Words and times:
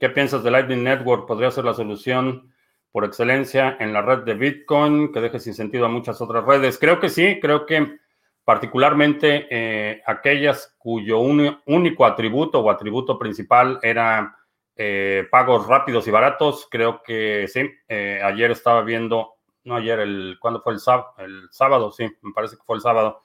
¿Qué 0.00 0.08
piensas 0.10 0.44
de 0.44 0.50
Lightning 0.52 0.84
Network? 0.84 1.26
¿Podría 1.26 1.50
ser 1.50 1.64
la 1.64 1.74
solución 1.74 2.52
por 2.92 3.04
excelencia 3.04 3.76
en 3.80 3.92
la 3.92 4.00
red 4.00 4.18
de 4.20 4.34
Bitcoin 4.34 5.12
que 5.12 5.20
deje 5.20 5.40
sin 5.40 5.54
sentido 5.54 5.86
a 5.86 5.88
muchas 5.88 6.20
otras 6.20 6.44
redes? 6.44 6.78
Creo 6.78 7.00
que 7.00 7.08
sí, 7.08 7.40
creo 7.40 7.66
que 7.66 7.98
particularmente 8.44 9.48
eh, 9.50 10.00
aquellas 10.06 10.76
cuyo 10.78 11.18
único 11.18 12.06
atributo 12.06 12.60
o 12.60 12.70
atributo 12.70 13.18
principal 13.18 13.80
era 13.82 14.36
eh, 14.76 15.26
pagos 15.30 15.66
rápidos 15.66 16.06
y 16.06 16.12
baratos. 16.12 16.68
Creo 16.70 17.02
que 17.02 17.48
sí. 17.48 17.68
Eh, 17.88 18.20
ayer 18.22 18.52
estaba 18.52 18.82
viendo, 18.82 19.34
no 19.64 19.74
ayer, 19.74 19.98
el, 19.98 20.36
¿cuándo 20.40 20.62
fue 20.62 20.74
el? 20.74 20.80
El 21.18 21.48
sábado, 21.50 21.90
sí, 21.90 22.08
me 22.22 22.32
parece 22.32 22.56
que 22.56 22.62
fue 22.64 22.76
el 22.76 22.82
sábado. 22.82 23.22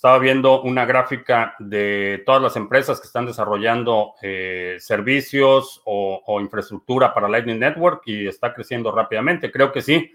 Estaba 0.00 0.18
viendo 0.18 0.62
una 0.62 0.86
gráfica 0.86 1.54
de 1.58 2.22
todas 2.24 2.40
las 2.40 2.56
empresas 2.56 2.98
que 2.98 3.06
están 3.06 3.26
desarrollando 3.26 4.14
eh, 4.22 4.76
servicios 4.78 5.82
o, 5.84 6.40
infraestructura 6.40 7.12
para 7.12 7.28
Lightning 7.28 7.58
Network 7.58 8.04
y 8.06 8.26
está 8.26 8.54
creciendo 8.54 8.92
rápidamente. 8.92 9.52
Creo 9.52 9.70
que 9.70 9.82
sí. 9.82 10.10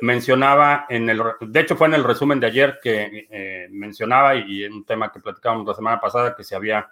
mencionaba 0.00 0.86
en 0.88 1.08
el, 1.08 1.22
de 1.42 1.60
hecho 1.60 1.76
fue 1.76 1.86
en 1.86 1.94
el 1.94 2.02
resumen 2.02 2.40
de 2.40 2.48
ayer 2.48 2.80
que 2.82 3.68
mencionaba 3.70 4.34
y 4.34 4.64
en 4.64 4.72
un 4.72 4.84
tema 4.84 5.12
que 5.12 5.20
platicábamos 5.20 5.64
la 5.64 5.74
semana 5.74 6.00
pasada 6.00 6.34
que 6.34 6.42
se 6.42 6.56
había 6.56 6.90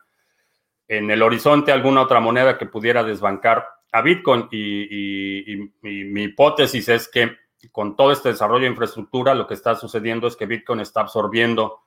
en 0.86 1.10
el 1.10 1.22
horizonte 1.22 1.72
alguna 1.72 2.02
otra 2.02 2.20
moneda 2.20 2.56
que 2.56 2.66
pudiera 2.66 3.02
desbancar 3.02 3.66
a 3.90 4.00
Bitcoin. 4.00 4.46
Y, 4.52 5.72
mi 5.82 6.22
hipótesis 6.22 6.88
es 6.88 7.08
que 7.08 7.36
con 7.68 7.96
todo 7.96 8.12
este 8.12 8.30
desarrollo 8.30 8.64
de 8.64 8.70
infraestructura, 8.70 9.34
lo 9.34 9.46
que 9.46 9.54
está 9.54 9.74
sucediendo 9.74 10.26
es 10.26 10.36
que 10.36 10.46
Bitcoin 10.46 10.80
está 10.80 11.02
absorbiendo 11.02 11.80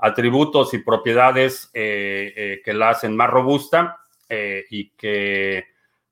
atributos 0.00 0.72
y 0.74 0.78
propiedades 0.78 1.70
eh, 1.74 2.32
eh, 2.34 2.62
que 2.64 2.72
la 2.72 2.90
hacen 2.90 3.16
más 3.16 3.30
robusta 3.30 4.00
eh, 4.28 4.64
y 4.70 4.90
que 4.90 5.66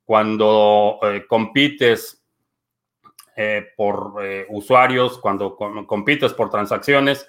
cuando 0.05 1.01
compites 1.29 2.25
por 3.77 4.15
usuarios, 4.49 5.19
cuando 5.19 5.55
compites 5.55 6.33
por 6.33 6.49
transacciones, 6.49 7.29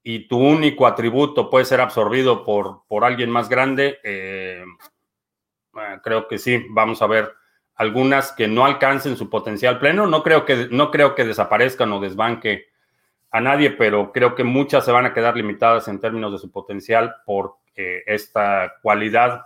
y 0.00 0.28
tu 0.28 0.38
único 0.38 0.86
atributo 0.86 1.50
puede 1.50 1.64
ser 1.64 1.80
absorbido 1.80 2.44
por, 2.44 2.84
por 2.86 3.04
alguien 3.04 3.30
más 3.30 3.48
grande, 3.48 3.98
creo 6.04 6.28
que 6.28 6.38
sí, 6.38 6.64
vamos 6.70 7.02
a 7.02 7.08
ver 7.08 7.34
algunas 7.76 8.32
que 8.32 8.48
no 8.48 8.64
alcancen 8.64 9.16
su 9.16 9.28
potencial 9.28 9.78
pleno. 9.78 10.06
No 10.06 10.22
creo 10.22 10.44
que, 10.44 10.68
no 10.70 10.90
creo 10.90 11.14
que 11.14 11.24
desaparezcan 11.24 11.92
o 11.92 12.00
desbanque 12.00 12.66
a 13.30 13.40
nadie, 13.40 13.70
pero 13.70 14.12
creo 14.12 14.34
que 14.34 14.44
muchas 14.44 14.84
se 14.84 14.92
van 14.92 15.06
a 15.06 15.12
quedar 15.12 15.36
limitadas 15.36 15.88
en 15.88 16.00
términos 16.00 16.32
de 16.32 16.38
su 16.38 16.50
potencial 16.50 17.16
por 17.26 17.56
eh, 17.74 18.02
esta 18.06 18.74
cualidad 18.82 19.42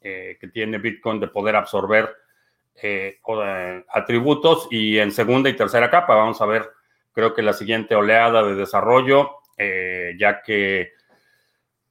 eh, 0.00 0.36
que 0.40 0.48
tiene 0.48 0.78
Bitcoin 0.78 1.20
de 1.20 1.28
poder 1.28 1.56
absorber 1.56 2.16
atributos. 3.88 4.66
Y 4.70 4.98
en 4.98 5.12
segunda 5.12 5.50
y 5.50 5.54
tercera 5.54 5.90
capa, 5.90 6.14
vamos 6.14 6.40
a 6.40 6.46
ver, 6.46 6.70
creo 7.12 7.34
que 7.34 7.42
la 7.42 7.52
siguiente 7.52 7.94
oleada 7.94 8.42
de 8.42 8.54
desarrollo 8.54 9.42
eh, 9.58 10.14
ya 10.18 10.42
que 10.42 10.92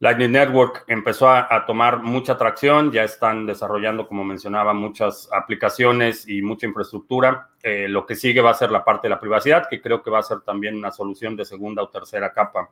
Lightning 0.02 0.32
Network 0.32 0.84
empezó 0.88 1.30
a, 1.30 1.64
tomar 1.68 2.02
mucha 2.02 2.36
tracción, 2.36 2.92
ya 2.92 3.04
están 3.04 3.46
desarrollando, 3.46 4.08
como 4.08 4.24
mencionaba, 4.24 4.74
muchas 4.74 5.30
aplicaciones 5.32 6.28
y 6.28 6.42
mucha 6.42 6.66
infraestructura. 6.66 7.50
Eh, 7.62 7.88
lo 7.88 8.04
que 8.08 8.16
sigue 8.16 8.42
va 8.42 8.50
a 8.50 8.56
ser 8.56 8.72
la 8.72 8.84
parte 8.84 9.06
de 9.06 9.12
la 9.12 9.20
privacidad, 9.20 9.70
que 9.70 9.80
creo 9.80 10.02
que 10.02 10.10
va 10.10 10.18
a 10.18 10.24
ser 10.24 10.42
también 10.42 10.76
una 10.76 10.90
solución 10.90 11.36
de 11.36 11.46
segunda 11.46 11.84
o 11.84 11.90
tercera 11.90 12.34
capa. 12.34 12.72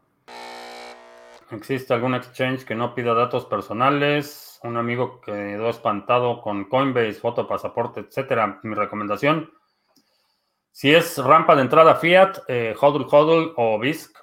¿Existe 1.51 1.93
algún 1.93 2.15
exchange 2.15 2.65
que 2.65 2.73
no 2.73 2.95
pida 2.95 3.13
datos 3.13 3.45
personales? 3.45 4.59
Un 4.63 4.77
amigo 4.77 5.21
quedó 5.21 5.69
espantado 5.69 6.41
con 6.41 6.65
Coinbase, 6.65 7.13
foto, 7.13 7.47
pasaporte, 7.47 7.99
etcétera. 7.99 8.59
Mi 8.63 8.73
recomendación, 8.73 9.51
si 10.71 10.95
es 10.95 11.19
rampa 11.19 11.55
de 11.55 11.61
entrada 11.61 11.93
Fiat, 11.93 12.39
eh, 12.47 12.73
HODL 12.75 13.05
HODL 13.07 13.53
o 13.55 13.77
BISC, 13.77 14.18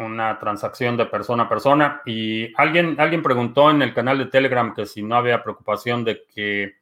una 0.00 0.38
transacción 0.38 0.96
de 0.96 1.06
persona 1.06 1.44
a 1.44 1.48
persona 1.48 2.02
y 2.04 2.52
alguien, 2.56 2.96
alguien 2.98 3.22
preguntó 3.22 3.70
en 3.70 3.82
el 3.82 3.94
canal 3.94 4.18
de 4.18 4.26
Telegram 4.26 4.74
que 4.74 4.86
si 4.86 5.02
no 5.02 5.16
había 5.16 5.42
preocupación 5.42 6.04
de 6.04 6.24
que 6.34 6.74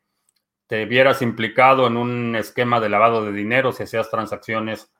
te 0.67 0.84
vieras 0.84 1.23
implicado 1.23 1.87
en 1.87 1.97
un 1.97 2.37
esquema 2.37 2.79
de 2.81 2.89
lavado 2.89 3.25
de 3.25 3.33
dinero 3.33 3.73
si 3.73 3.83
hacías 3.83 4.11
transacciones 4.11 4.93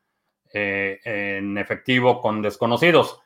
eh, 0.53 0.99
en 1.05 1.59
efectivo 1.59 2.21
con 2.21 2.43
desconocidos. 2.43 3.21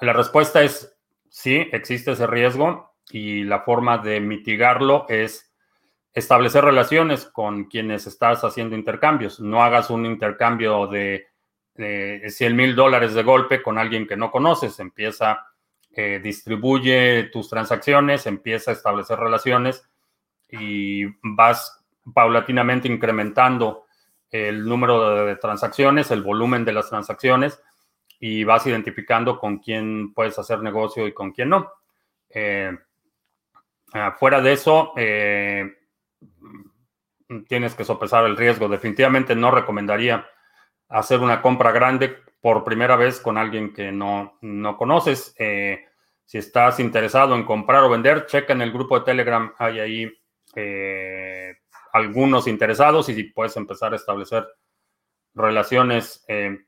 La 0.00 0.12
respuesta 0.12 0.62
es 0.62 0.96
sí, 1.28 1.68
existe 1.72 2.12
ese 2.12 2.26
riesgo 2.26 2.94
y 3.10 3.44
la 3.44 3.60
forma 3.60 3.98
de 3.98 4.20
mitigarlo 4.20 5.06
es 5.08 5.52
establecer 6.12 6.64
relaciones 6.64 7.26
con 7.26 7.64
quienes 7.64 8.06
estás 8.06 8.44
haciendo 8.44 8.76
intercambios. 8.76 9.40
No 9.40 9.62
hagas 9.62 9.90
un 9.90 10.06
intercambio 10.06 10.86
de 10.86 11.26
eh, 11.78 12.22
100 12.28 12.56
mil 12.56 12.74
dólares 12.74 13.14
de 13.14 13.22
golpe 13.22 13.62
con 13.62 13.78
alguien 13.78 14.06
que 14.06 14.16
no 14.16 14.30
conoces, 14.30 14.78
empieza, 14.80 15.46
eh, 15.92 16.20
distribuye 16.22 17.24
tus 17.32 17.48
transacciones, 17.48 18.26
empieza 18.26 18.70
a 18.70 18.74
establecer 18.74 19.18
relaciones 19.18 19.88
y 20.50 21.04
vas 21.22 21.84
paulatinamente 22.14 22.88
incrementando 22.88 23.86
el 24.30 24.64
número 24.64 25.26
de, 25.26 25.36
transacciones, 25.36 26.10
el 26.10 26.22
volumen 26.22 26.64
de 26.64 26.72
las 26.72 26.88
transacciones 26.88 27.60
y 28.18 28.44
vas 28.44 28.66
identificando 28.66 29.38
con 29.38 29.58
quién 29.58 30.12
puedes 30.14 30.38
hacer 30.38 30.62
negocio 30.62 31.06
y 31.06 31.12
con 31.12 31.32
quién 31.32 31.50
no. 31.50 31.72
Eh, 32.30 32.76
fuera 34.18 34.40
de 34.40 34.52
eso, 34.52 34.92
eh, 34.96 35.76
tienes 37.48 37.74
que 37.74 37.84
sopesar 37.84 38.24
el 38.24 38.36
riesgo. 38.36 38.68
Definitivamente 38.68 39.34
no 39.34 39.50
recomendaría 39.50 40.26
hacer 40.88 41.20
una 41.20 41.42
compra 41.42 41.72
grande 41.72 42.16
por 42.40 42.64
primera 42.64 42.96
vez 42.96 43.20
con 43.20 43.38
alguien 43.38 43.72
que 43.72 43.90
no, 43.90 44.38
no 44.40 44.76
conoces. 44.76 45.34
Eh, 45.38 45.84
si 46.24 46.38
estás 46.38 46.80
interesado 46.80 47.34
en 47.34 47.44
comprar 47.44 47.82
o 47.84 47.90
vender, 47.90 48.26
checa 48.26 48.52
en 48.52 48.62
el 48.62 48.72
grupo 48.72 48.98
de 48.98 49.04
Telegram, 49.04 49.52
hay 49.58 49.80
ahí 49.80 50.12
eh, 50.54 51.56
algunos 51.92 52.46
interesados 52.46 53.08
y 53.08 53.22
puedes 53.24 53.56
empezar 53.56 53.92
a 53.92 53.96
establecer 53.96 54.46
relaciones 55.34 56.24
eh, 56.28 56.58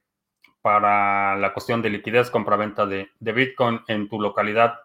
para 0.60 1.36
la 1.36 1.52
cuestión 1.52 1.80
de 1.82 1.90
liquidez, 1.90 2.30
compra-venta 2.30 2.86
de, 2.86 3.10
de 3.18 3.32
Bitcoin 3.32 3.80
en 3.88 4.08
tu 4.08 4.20
localidad. 4.20 4.78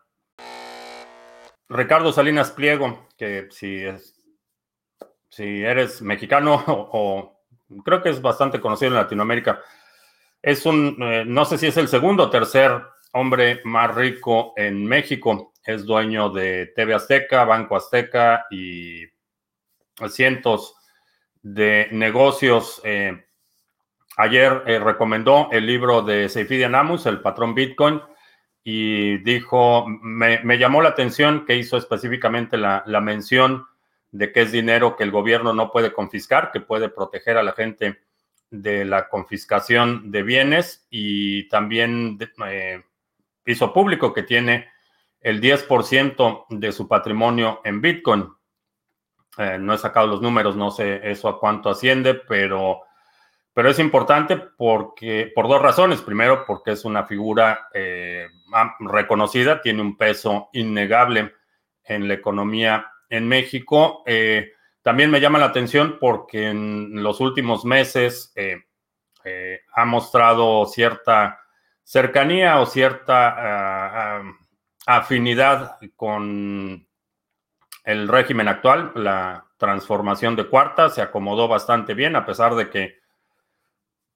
Ricardo 1.69 2.11
Salinas 2.11 2.51
Pliego, 2.51 3.07
que 3.17 3.47
si, 3.49 3.83
es, 3.83 4.23
si 5.29 5.63
eres 5.63 6.01
mexicano 6.01 6.63
o 6.67 7.32
creo 7.83 8.01
que 8.01 8.09
es 8.09 8.21
bastante 8.21 8.59
conocido 8.59 8.91
en 8.91 8.97
Latinoamérica. 8.97 9.61
Es 10.41 10.65
un, 10.65 10.97
eh, 11.01 11.23
no 11.25 11.45
sé 11.45 11.57
si 11.57 11.67
es 11.67 11.77
el 11.77 11.87
segundo 11.87 12.23
o 12.23 12.29
tercer 12.29 12.81
hombre 13.13 13.61
más 13.63 13.93
rico 13.95 14.53
en 14.57 14.85
México. 14.85 15.53
Es 15.65 15.85
dueño 15.85 16.29
de 16.29 16.73
TV 16.75 16.93
Azteca, 16.93 17.45
Banco 17.45 17.75
Azteca 17.75 18.45
y 18.51 19.05
cientos 20.09 20.75
de 21.41 21.87
negocios. 21.91 22.81
Eh, 22.83 23.25
ayer 24.17 24.63
eh, 24.65 24.79
recomendó 24.79 25.49
el 25.51 25.65
libro 25.65 26.01
de 26.01 26.27
Seifidian 26.27 26.75
Amus, 26.75 27.05
El 27.05 27.21
patrón 27.21 27.55
Bitcoin, 27.55 28.01
y 28.63 29.17
dijo, 29.19 29.85
me, 29.87 30.57
llamó 30.57 30.81
la 30.81 30.89
atención 30.89 31.45
que 31.45 31.57
hizo 31.57 31.77
específicamente 31.77 32.57
la, 32.57 32.83
la 32.85 33.01
mención 33.01 33.65
de 34.13 34.31
que 34.31 34.41
es 34.43 34.51
dinero 34.51 34.95
que 34.95 35.03
el 35.03 35.11
gobierno 35.11 35.53
no 35.53 35.71
puede 35.71 35.91
confiscar, 35.91 36.51
que 36.51 36.61
puede 36.61 36.87
proteger 36.87 37.35
a 37.35 37.43
la 37.43 37.53
gente 37.53 37.99
de 38.51 38.85
la 38.85 39.09
confiscación 39.09 40.11
de 40.11 40.21
bienes 40.21 40.85
y 40.91 41.49
también 41.49 42.19
eh, 42.45 42.83
hizo 43.47 43.73
público 43.73 44.13
que 44.13 44.21
tiene 44.21 44.69
el 45.19 45.41
10% 45.41 46.45
de 46.47 46.71
su 46.71 46.87
patrimonio 46.87 47.61
en 47.63 47.81
Bitcoin. 47.81 48.29
Eh, 49.39 49.57
no 49.59 49.73
he 49.73 49.77
sacado 49.79 50.05
los 50.05 50.21
números, 50.21 50.55
no 50.55 50.69
sé 50.69 51.01
eso 51.09 51.27
a 51.27 51.39
cuánto 51.39 51.71
asciende, 51.71 52.13
pero, 52.13 52.81
pero 53.51 53.71
es 53.71 53.79
importante 53.79 54.37
porque, 54.37 55.31
por 55.33 55.47
dos 55.47 55.59
razones. 55.59 56.01
Primero, 56.01 56.45
porque 56.45 56.73
es 56.73 56.85
una 56.85 57.05
figura 57.05 57.67
eh, 57.73 58.27
reconocida, 58.79 59.59
tiene 59.59 59.81
un 59.81 59.97
peso 59.97 60.49
innegable 60.53 61.33
en 61.83 62.07
la 62.07 62.13
economía 62.13 62.92
en 63.13 63.27
México. 63.27 64.01
Eh, 64.07 64.53
también 64.81 65.11
me 65.11 65.21
llama 65.21 65.37
la 65.37 65.45
atención 65.45 65.97
porque 65.99 66.49
en 66.49 67.03
los 67.03 67.21
últimos 67.21 67.63
meses 67.63 68.33
eh, 68.35 68.63
eh, 69.23 69.61
ha 69.75 69.85
mostrado 69.85 70.65
cierta 70.65 71.39
cercanía 71.83 72.59
o 72.59 72.65
cierta 72.65 73.29
ah, 73.29 74.17
ah, 74.17 74.97
afinidad 74.97 75.77
con 75.95 76.87
el 77.83 78.07
régimen 78.07 78.47
actual. 78.47 78.91
La 78.95 79.45
transformación 79.57 80.35
de 80.35 80.47
cuarta 80.47 80.89
se 80.89 81.03
acomodó 81.03 81.47
bastante 81.47 81.93
bien, 81.93 82.15
a 82.15 82.25
pesar 82.25 82.55
de 82.55 82.69
que 82.71 82.95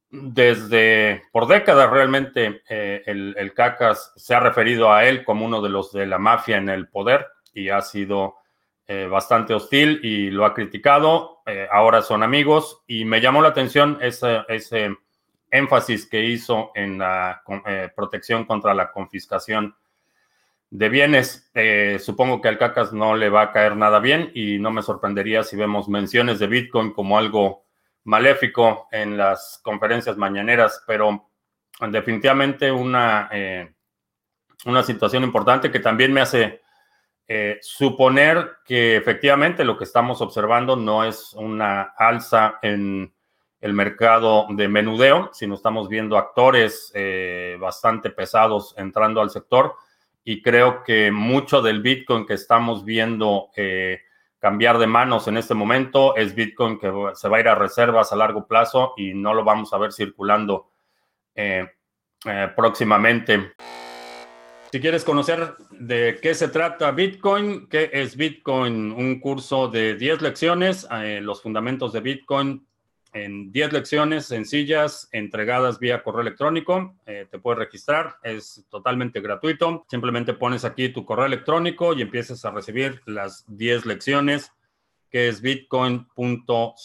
desde 0.09 1.21
por 1.31 1.47
décadas 1.47 1.89
realmente 1.91 2.63
el, 2.67 3.35
el, 3.37 3.53
CACAS 3.53 4.13
se 4.15 4.33
ha 4.33 4.39
referido 4.39 4.91
a 4.91 5.05
él 5.05 5.25
como 5.25 5.45
uno 5.45 5.61
de 5.61 5.69
los 5.69 5.91
de 5.91 6.05
la 6.05 6.17
mafia 6.17 6.57
en 6.57 6.69
el 6.69 6.87
poder 6.87 7.27
y 7.53 7.69
ha 7.69 7.81
sido 7.81 8.37
eh, 8.89 9.05
bastante 9.05 9.53
hostil 9.53 9.99
y 10.01 10.29
lo 10.29 10.45
ha 10.45 10.53
criticado. 10.53 11.41
Eh, 11.45 11.67
ahora 11.69 12.01
son 12.01 12.23
amigos 12.23 12.83
y 12.87 13.03
me 13.03 13.19
llamó 13.19 13.41
la 13.41 13.49
atención 13.49 13.97
ese, 14.01 14.43
ese 14.47 14.95
énfasis 15.51 16.05
que 16.05 16.23
hizo 16.23 16.71
en 16.73 16.97
la 16.97 17.43
protección 17.95 18.45
contra 18.45 18.73
la 18.73 18.93
confiscación 18.93 19.75
de 20.69 20.89
bienes. 20.89 21.51
supongo 21.99 22.41
que 22.41 22.47
al 22.47 22.57
CACAS 22.57 22.93
no 22.93 23.15
le 23.15 23.29
va 23.29 23.41
a 23.41 23.51
caer 23.51 23.75
nada 23.75 23.99
bien 23.99 24.31
y 24.33 24.57
no 24.57 24.71
me 24.71 24.81
sorprendería 24.81 25.43
si 25.43 25.55
vemos 25.55 25.87
menciones 25.89 26.39
de 26.39 26.47
Bitcoin 26.47 26.91
como 26.91 27.17
algo 27.17 27.65
maléfico 28.03 28.87
en 28.91 29.17
las 29.17 29.59
conferencias 29.63 30.17
mañaneras, 30.17 30.83
pero 30.85 31.29
definitivamente 31.89 32.69
una, 32.71 33.29
una 34.65 34.83
situación 34.83 35.23
importante 35.23 35.71
que 35.71 35.79
también 35.79 36.11
me 36.11 36.21
hace 36.21 36.61
eh, 37.29 37.57
suponer 37.61 38.59
que 38.63 38.95
efectivamente 38.95 39.65
lo 39.65 39.77
que 39.77 39.83
estamos 39.83 40.21
observando 40.21 40.77
no 40.77 41.03
es 41.03 41.33
una 41.33 41.81
alza 41.97 42.57
en 42.61 43.13
el 43.59 43.73
mercado 43.73 44.47
de 44.49 44.69
menudeo, 44.69 45.31
sino 45.33 45.55
estamos 45.55 45.89
viendo 45.89 46.17
actores 46.17 46.89
eh, 46.95 47.57
bastante 47.59 48.11
pesados 48.11 48.73
entrando 48.77 49.19
al 49.19 49.29
sector 49.29 49.75
y 50.23 50.41
creo 50.41 50.83
que 50.83 51.11
mucho 51.11 51.61
del 51.61 51.81
Bitcoin 51.81 52.25
que 52.25 52.35
estamos 52.35 52.85
viendo 52.85 53.49
eh, 53.57 53.99
cambiar 54.39 54.77
de 54.77 54.87
manos 54.87 55.27
en 55.27 55.35
este 55.35 55.53
momento 55.53 56.15
es 56.15 56.33
Bitcoin 56.33 56.79
que 56.79 56.89
se 57.13 57.27
va 57.27 57.37
a 57.37 57.39
ir 57.41 57.49
a 57.49 57.55
reservas 57.55 58.13
a 58.13 58.15
largo 58.15 58.47
plazo 58.47 58.93
y 58.95 59.13
no 59.13 59.33
lo 59.33 59.43
vamos 59.43 59.73
a 59.73 59.77
ver 59.77 59.91
circulando 59.91 60.71
próximamente. 62.55 63.53
Si 64.69 64.81
quieres 64.81 65.05
conocer 65.05 65.55
de 65.71 66.19
qué 66.21 66.35
se 66.35 66.49
trata 66.49 66.91
Bitcoin, 66.91 67.67
qué 67.67 67.89
es 67.93 68.17
Bitcoin, 68.17 68.91
un 68.91 69.19
curso 69.21 69.69
de 69.69 69.95
10 69.95 70.21
lecciones, 70.21 70.85
eh, 70.91 71.21
los 71.21 71.41
fundamentos 71.41 71.93
de 71.93 72.01
Bitcoin 72.01 72.67
en 73.13 73.49
10 73.53 73.71
lecciones 73.71 74.25
sencillas 74.25 75.07
entregadas 75.13 75.79
vía 75.79 76.03
correo 76.03 76.19
electrónico. 76.19 76.95
Eh, 77.05 77.27
te 77.31 77.39
puedes 77.39 77.59
registrar, 77.59 78.17
es 78.23 78.65
totalmente 78.69 79.21
gratuito. 79.21 79.85
Simplemente 79.89 80.33
pones 80.33 80.65
aquí 80.65 80.89
tu 80.89 81.05
correo 81.05 81.25
electrónico 81.25 81.93
y 81.93 82.01
empiezas 82.01 82.43
a 82.43 82.51
recibir 82.51 83.01
las 83.05 83.45
10 83.47 83.85
lecciones 83.85 84.51
que 85.09 85.29
es 85.29 85.41
bitcoin.co. 85.41 86.75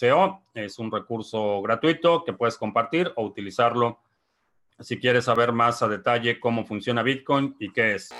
Es 0.55 0.79
un 0.79 0.93
recurso 0.93 1.61
gratuito 1.63 2.23
que 2.23 2.33
puedes 2.33 2.57
compartir 2.57 3.13
o 3.17 3.25
utilizarlo 3.25 3.99
si 4.83 4.99
quieres 4.99 5.25
saber 5.25 5.53
más 5.53 5.83
a 5.83 5.89
detalle 5.89 6.41
cómo 6.41 6.65
funciona 6.65 7.03
Bitcoin 7.03 7.57
y 7.59 7.73
qué 7.73 7.95
es. 7.95 8.11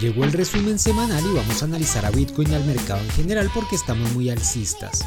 Llegó 0.00 0.24
el 0.24 0.32
resumen 0.32 0.78
semanal 0.78 1.24
y 1.24 1.34
vamos 1.34 1.62
a 1.62 1.64
analizar 1.64 2.04
a 2.04 2.10
Bitcoin 2.10 2.50
y 2.50 2.54
al 2.54 2.64
mercado 2.64 3.00
en 3.00 3.10
general 3.10 3.50
porque 3.54 3.76
estamos 3.76 4.12
muy 4.12 4.28
alcistas. 4.28 5.06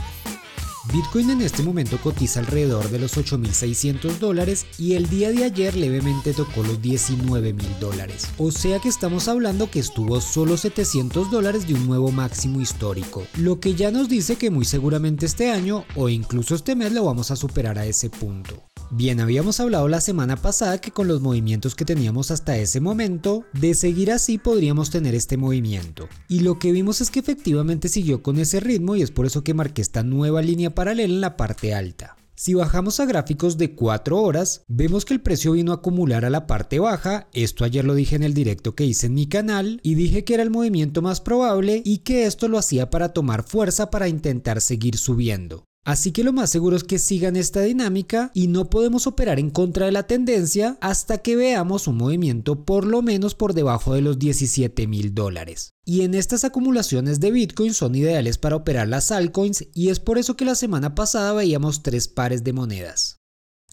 Bitcoin 0.92 1.30
en 1.30 1.42
este 1.42 1.62
momento 1.62 1.98
cotiza 1.98 2.40
alrededor 2.40 2.90
de 2.90 3.00
los 3.00 3.18
8.600 3.18 4.18
dólares 4.18 4.66
y 4.78 4.94
el 4.94 5.08
día 5.10 5.32
de 5.32 5.44
ayer 5.44 5.76
levemente 5.76 6.34
tocó 6.34 6.64
los 6.64 6.82
19.000 6.82 7.80
dólares. 7.80 8.28
O 8.38 8.52
sea 8.52 8.80
que 8.80 8.90
estamos 8.90 9.28
hablando 9.28 9.70
que 9.70 9.80
estuvo 9.80 10.20
solo 10.22 10.58
700 10.58 11.30
dólares 11.30 11.68
de 11.68 11.76
un 11.76 11.88
nuevo 11.88 12.12
máximo 12.12 12.60
histórico, 12.60 13.26
lo 13.38 13.60
que 13.60 13.76
ya 13.76 13.92
nos 13.92 14.10
dice 14.10 14.36
que 14.36 14.50
muy 14.50 14.66
seguramente 14.66 15.26
este 15.26 15.52
año 15.52 15.86
o 15.96 16.10
incluso 16.10 16.56
este 16.56 16.76
mes 16.76 16.92
lo 16.92 17.04
vamos 17.04 17.32
a 17.32 17.36
superar 17.36 17.78
a 17.78 17.86
ese 17.86 18.10
punto. 18.10 18.69
Bien, 18.92 19.20
habíamos 19.20 19.60
hablado 19.60 19.88
la 19.88 20.02
semana 20.02 20.36
pasada 20.36 20.82
que 20.82 20.90
con 20.90 21.08
los 21.08 21.22
movimientos 21.22 21.76
que 21.76 21.86
teníamos 21.86 22.32
hasta 22.32 22.58
ese 22.58 22.80
momento, 22.80 23.46
de 23.54 23.76
seguir 23.76 24.12
así 24.12 24.40
podríamos 24.40 24.90
tener 24.90 25.14
este 25.14 25.38
movimiento. 25.38 26.10
Y 26.28 26.40
lo 26.40 26.58
que 26.58 26.72
vimos 26.72 27.00
es 27.00 27.12
que 27.12 27.20
efectivamente 27.20 27.88
siguió 27.88 28.24
con 28.24 28.40
ese 28.40 28.60
ritmo 28.60 28.96
y 28.96 29.04
es 29.04 29.12
por 29.12 29.28
eso 29.28 29.44
que 29.44 29.54
marqué 29.54 29.84
esta 29.84 30.02
nueva 30.02 30.42
línea 30.42 30.74
paralela 30.74 31.14
en 31.14 31.22
la 31.22 31.38
parte 31.38 31.76
alta. 31.76 32.16
Si 32.36 32.56
bajamos 32.56 33.00
a 33.00 33.06
gráficos 33.06 33.58
de 33.58 33.76
4 33.76 34.18
horas, 34.18 34.64
vemos 34.68 35.06
que 35.06 35.14
el 35.14 35.22
precio 35.22 35.52
vino 35.52 35.72
a 35.72 35.76
acumular 35.76 36.26
a 36.26 36.32
la 36.32 36.48
parte 36.48 36.80
baja, 36.80 37.28
esto 37.34 37.66
ayer 37.66 37.86
lo 37.86 37.94
dije 37.94 38.16
en 38.16 38.24
el 38.24 38.34
directo 38.34 38.74
que 38.74 38.86
hice 38.86 39.08
en 39.08 39.14
mi 39.14 39.28
canal, 39.28 39.82
y 39.84 39.96
dije 39.96 40.24
que 40.24 40.34
era 40.34 40.44
el 40.44 40.50
movimiento 40.50 41.02
más 41.04 41.22
probable 41.22 41.84
y 41.86 42.00
que 42.00 42.26
esto 42.26 42.48
lo 42.48 42.58
hacía 42.58 42.90
para 42.90 43.10
tomar 43.14 43.44
fuerza 43.44 43.92
para 43.92 44.08
intentar 44.08 44.62
seguir 44.62 44.98
subiendo. 44.98 45.69
Así 45.86 46.12
que 46.12 46.24
lo 46.24 46.34
más 46.34 46.50
seguro 46.50 46.76
es 46.76 46.84
que 46.84 47.00
sigan 47.00 47.36
esta 47.36 47.62
dinámica 47.62 48.32
y 48.34 48.48
no 48.48 48.70
podemos 48.70 49.08
operar 49.08 49.40
en 49.40 49.50
contra 49.50 49.86
de 49.86 49.92
la 49.92 50.04
tendencia 50.04 50.78
hasta 50.82 51.20
que 51.20 51.36
veamos 51.36 51.88
un 51.88 51.98
movimiento 51.98 52.64
por 52.64 52.86
lo 52.86 53.02
menos 53.02 53.34
por 53.34 53.54
debajo 53.54 53.94
de 53.94 54.02
los 54.02 54.20
17 54.20 54.88
mil 54.88 55.16
dólares. 55.16 55.72
Y 55.86 56.02
en 56.02 56.14
estas 56.14 56.44
acumulaciones 56.44 57.20
de 57.20 57.32
Bitcoin 57.32 57.74
son 57.74 57.96
ideales 57.96 58.38
para 58.38 58.58
operar 58.58 58.88
las 58.88 59.12
altcoins 59.12 59.68
y 59.74 59.90
es 59.90 60.00
por 60.00 60.18
eso 60.18 60.36
que 60.36 60.46
la 60.46 60.56
semana 60.56 60.96
pasada 60.96 61.34
veíamos 61.34 61.82
tres 61.82 62.08
pares 62.08 62.44
de 62.44 62.54
monedas. 62.54 63.20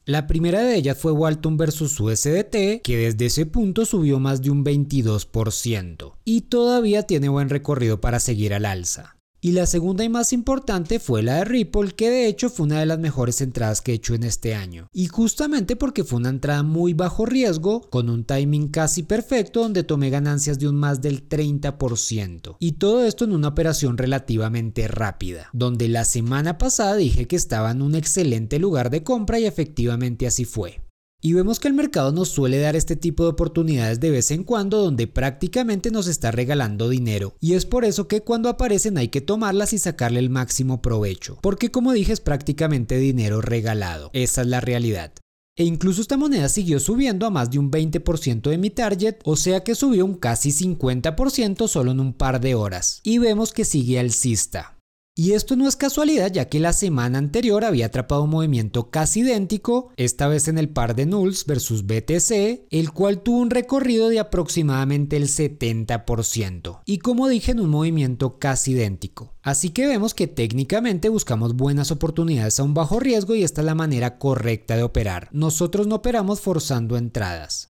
La 0.04 0.28
primera 0.28 0.62
de 0.62 0.76
ellas 0.76 0.96
fue 0.96 1.10
Walton 1.10 1.56
versus 1.56 1.98
USDT, 1.98 2.80
que 2.84 2.96
desde 2.96 3.26
ese 3.26 3.44
punto 3.44 3.84
subió 3.84 4.20
más 4.20 4.40
de 4.40 4.50
un 4.50 4.64
22% 4.64 6.14
y 6.24 6.42
todavía 6.42 7.02
tiene 7.02 7.28
buen 7.28 7.48
recorrido 7.48 8.00
para 8.00 8.20
seguir 8.20 8.54
al 8.54 8.66
alza. 8.66 9.15
Y 9.46 9.52
la 9.52 9.66
segunda 9.66 10.02
y 10.02 10.08
más 10.08 10.32
importante 10.32 10.98
fue 10.98 11.22
la 11.22 11.37
de 11.37 11.44
Ripple, 11.44 11.93
que 11.93 12.10
de 12.10 12.26
hecho 12.26 12.50
fue 12.50 12.66
una 12.66 12.81
de 12.81 12.87
las 12.87 12.98
mejores 12.98 13.40
entradas 13.40 13.81
que 13.81 13.93
he 13.93 13.94
hecho 13.94 14.12
en 14.16 14.25
este 14.25 14.56
año. 14.56 14.88
Y 14.93 15.06
justamente 15.06 15.76
porque 15.76 16.02
fue 16.02 16.19
una 16.19 16.31
entrada 16.31 16.64
muy 16.64 16.94
bajo 16.94 17.26
riesgo, 17.26 17.82
con 17.82 18.10
un 18.10 18.25
timing 18.25 18.66
casi 18.66 19.04
perfecto 19.04 19.60
donde 19.60 19.84
tomé 19.84 20.10
ganancias 20.10 20.58
de 20.58 20.66
un 20.66 20.75
más 20.75 21.00
del 21.00 21.28
30%. 21.28 22.56
Y 22.58 22.72
todo 22.72 23.04
esto 23.04 23.25
en 23.25 23.31
una 23.31 23.46
operación 23.46 23.96
relativamente 23.98 24.88
rápida, 24.88 25.49
donde 25.52 25.87
la 25.87 26.04
semana 26.04 26.58
pasada 26.58 26.96
dije 26.96 27.28
que 27.28 27.37
estaba 27.37 27.70
en 27.70 27.82
un 27.82 27.94
excelente 27.94 28.58
lugar 28.58 28.90
de 28.90 29.04
compra 29.04 29.38
y 29.38 29.44
efectivamente 29.44 30.26
así 30.26 30.44
fue. 30.44 30.81
Y 31.26 31.32
vemos 31.32 31.58
que 31.58 31.67
el 31.67 31.75
mercado 31.75 32.12
nos 32.12 32.28
suele 32.28 32.61
dar 32.61 32.76
este 32.76 32.94
tipo 32.94 33.25
de 33.25 33.31
oportunidades 33.31 33.99
de 33.99 34.12
vez 34.12 34.31
en 34.31 34.44
cuando 34.44 34.81
donde 34.81 35.08
prácticamente 35.08 35.90
nos 35.90 36.06
está 36.06 36.31
regalando 36.31 36.88
dinero. 36.88 37.34
Y 37.40 37.55
es 37.55 37.67
por 37.67 37.84
eso 37.84 38.06
que 38.06 38.20
cuando 38.20 38.49
aparecen 38.49 38.96
hay 38.96 39.08
que 39.08 39.20
tomarlas 39.20 39.73
y 39.73 39.78
sacarle 39.78 40.20
el 40.20 40.31
máximo 40.31 40.80
provecho. 40.80 41.40
Porque 41.42 41.73
como 41.73 41.92
dije 41.92 42.12
es 42.12 42.21
prácticamente 42.21 42.97
dinero 42.99 43.40
regalado. 43.40 44.11
Esa 44.12 44.42
es 44.42 44.47
la 44.47 44.61
realidad. 44.61 45.14
E 45.56 45.64
incluso 45.64 46.00
esta 46.00 46.16
moneda 46.16 46.49
siguió 46.49 46.78
subiendo 46.78 47.26
a 47.26 47.30
más 47.30 47.50
de 47.50 47.59
un 47.59 47.73
20% 47.73 48.49
de 48.49 48.59
mi 48.59 48.71
target, 48.71 49.16
o 49.25 49.35
sea 49.35 49.64
que 49.64 49.75
subió 49.75 50.04
un 50.04 50.14
casi 50.14 50.50
50% 50.50 51.66
solo 51.66 51.90
en 51.90 51.99
un 51.99 52.12
par 52.12 52.40
de 52.40 52.54
horas. 52.54 53.00
Y 53.02 53.18
vemos 53.18 53.52
que 53.52 53.64
sigue 53.64 53.99
alcista. 53.99 54.75
Y 55.18 55.32
esto 55.32 55.56
no 55.56 55.66
es 55.66 55.76
casualidad 55.76 56.30
ya 56.30 56.50
que 56.50 56.61
la 56.61 56.75
semana 56.75 57.16
anterior 57.16 57.64
había 57.64 57.87
atrapado 57.87 58.25
un 58.25 58.30
movimiento 58.30 58.90
casi 58.90 59.20
idéntico, 59.20 59.90
esta 59.96 60.28
vez 60.28 60.46
en 60.46 60.58
el 60.58 60.68
par 60.68 60.94
de 60.94 61.06
Nulls 61.06 61.46
versus 61.46 61.87
BTC, 61.87 62.66
el 62.70 62.92
cual 62.92 63.23
tuvo 63.23 63.38
un 63.38 63.49
recorrido 63.49 64.11
de 64.11 64.18
aproximadamente 64.18 65.16
el 65.16 65.28
70%, 65.28 66.82
y 66.85 66.99
como 66.99 67.28
dije 67.28 67.52
en 67.52 67.61
un 67.61 67.70
movimiento 67.70 68.38
casi 68.38 68.73
idéntico. 68.73 69.32
Así 69.40 69.70
que 69.70 69.87
vemos 69.87 70.12
que 70.12 70.26
técnicamente 70.26 71.08
buscamos 71.08 71.56
buenas 71.56 71.90
oportunidades 71.90 72.61
a 72.61 72.64
un 72.64 72.75
bajo 72.75 73.00
riesgo 73.00 73.35
y 73.35 73.42
esta 73.42 73.62
es 73.62 73.64
la 73.64 73.75
manera 73.75 74.18
correcta 74.18 74.76
de 74.76 74.82
operar. 74.82 75.30
Nosotros 75.32 75.87
no 75.87 75.94
operamos 75.94 76.42
forzando 76.42 76.99
entradas. 76.99 77.75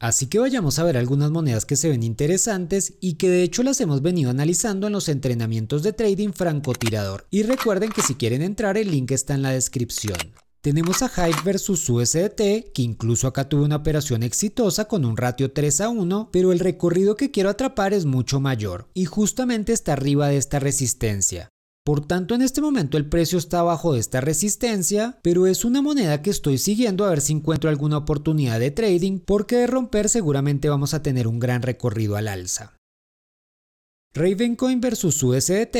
Así 0.00 0.26
que 0.26 0.38
vayamos 0.38 0.78
a 0.78 0.84
ver 0.84 0.96
algunas 0.96 1.30
monedas 1.30 1.64
que 1.64 1.76
se 1.76 1.88
ven 1.88 2.02
interesantes 2.02 2.94
y 3.00 3.14
que 3.14 3.30
de 3.30 3.42
hecho 3.42 3.62
las 3.62 3.80
hemos 3.80 4.02
venido 4.02 4.30
analizando 4.30 4.86
en 4.86 4.92
los 4.92 5.08
entrenamientos 5.08 5.82
de 5.82 5.92
trading 5.92 6.32
francotirador. 6.32 7.26
Y 7.30 7.42
recuerden 7.42 7.90
que 7.90 8.02
si 8.02 8.14
quieren 8.14 8.42
entrar 8.42 8.76
el 8.76 8.90
link 8.90 9.12
está 9.12 9.34
en 9.34 9.42
la 9.42 9.50
descripción. 9.50 10.18
Tenemos 10.64 11.02
a 11.02 11.10
Hive 11.14 11.42
versus 11.44 11.90
USDT, 11.90 12.72
que 12.72 12.82
incluso 12.82 13.28
acá 13.28 13.50
tuve 13.50 13.64
una 13.64 13.76
operación 13.76 14.22
exitosa 14.22 14.86
con 14.86 15.04
un 15.04 15.18
ratio 15.18 15.52
3 15.52 15.82
a 15.82 15.88
1, 15.90 16.30
pero 16.32 16.52
el 16.52 16.58
recorrido 16.58 17.16
que 17.16 17.30
quiero 17.30 17.50
atrapar 17.50 17.92
es 17.92 18.06
mucho 18.06 18.40
mayor, 18.40 18.88
y 18.94 19.04
justamente 19.04 19.74
está 19.74 19.92
arriba 19.92 20.28
de 20.28 20.38
esta 20.38 20.60
resistencia. 20.60 21.50
Por 21.84 22.06
tanto, 22.06 22.34
en 22.34 22.40
este 22.40 22.62
momento 22.62 22.96
el 22.96 23.10
precio 23.10 23.38
está 23.38 23.62
bajo 23.62 23.92
de 23.92 24.00
esta 24.00 24.22
resistencia, 24.22 25.18
pero 25.22 25.46
es 25.46 25.66
una 25.66 25.82
moneda 25.82 26.22
que 26.22 26.30
estoy 26.30 26.56
siguiendo 26.56 27.04
a 27.04 27.10
ver 27.10 27.20
si 27.20 27.34
encuentro 27.34 27.68
alguna 27.68 27.98
oportunidad 27.98 28.58
de 28.58 28.70
trading, 28.70 29.18
porque 29.18 29.56
de 29.56 29.66
romper 29.66 30.08
seguramente 30.08 30.70
vamos 30.70 30.94
a 30.94 31.02
tener 31.02 31.28
un 31.28 31.38
gran 31.38 31.60
recorrido 31.60 32.16
al 32.16 32.28
alza. 32.28 32.78
Ravencoin 34.14 34.80
versus 34.80 35.22
USDT, 35.22 35.76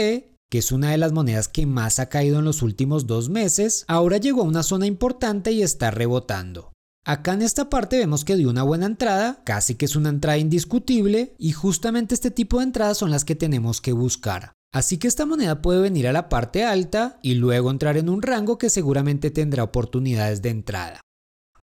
que 0.50 0.58
es 0.58 0.72
una 0.72 0.90
de 0.90 0.98
las 0.98 1.12
monedas 1.12 1.48
que 1.48 1.64
más 1.64 1.98
ha 1.98 2.10
caído 2.10 2.38
en 2.38 2.44
los 2.44 2.60
últimos 2.60 3.06
dos 3.06 3.30
meses, 3.30 3.86
ahora 3.88 4.18
llegó 4.18 4.42
a 4.42 4.46
una 4.46 4.62
zona 4.62 4.86
importante 4.86 5.52
y 5.52 5.62
está 5.62 5.90
rebotando. 5.90 6.72
Acá 7.06 7.32
en 7.32 7.42
esta 7.42 7.70
parte 7.70 7.96
vemos 7.96 8.26
que 8.26 8.36
dio 8.36 8.50
una 8.50 8.62
buena 8.62 8.86
entrada, 8.86 9.42
casi 9.44 9.74
que 9.74 9.86
es 9.86 9.96
una 9.96 10.10
entrada 10.10 10.36
indiscutible, 10.36 11.34
y 11.38 11.52
justamente 11.52 12.14
este 12.14 12.30
tipo 12.30 12.58
de 12.58 12.64
entradas 12.64 12.98
son 12.98 13.10
las 13.10 13.24
que 13.24 13.36
tenemos 13.36 13.80
que 13.80 13.92
buscar. 13.92 14.52
Así 14.74 14.98
que 14.98 15.06
esta 15.06 15.24
moneda 15.24 15.62
puede 15.62 15.80
venir 15.80 16.08
a 16.08 16.12
la 16.12 16.28
parte 16.28 16.64
alta 16.64 17.20
y 17.22 17.34
luego 17.34 17.70
entrar 17.70 17.96
en 17.96 18.08
un 18.08 18.22
rango 18.22 18.58
que 18.58 18.70
seguramente 18.70 19.30
tendrá 19.30 19.62
oportunidades 19.62 20.42
de 20.42 20.50
entrada. 20.50 21.00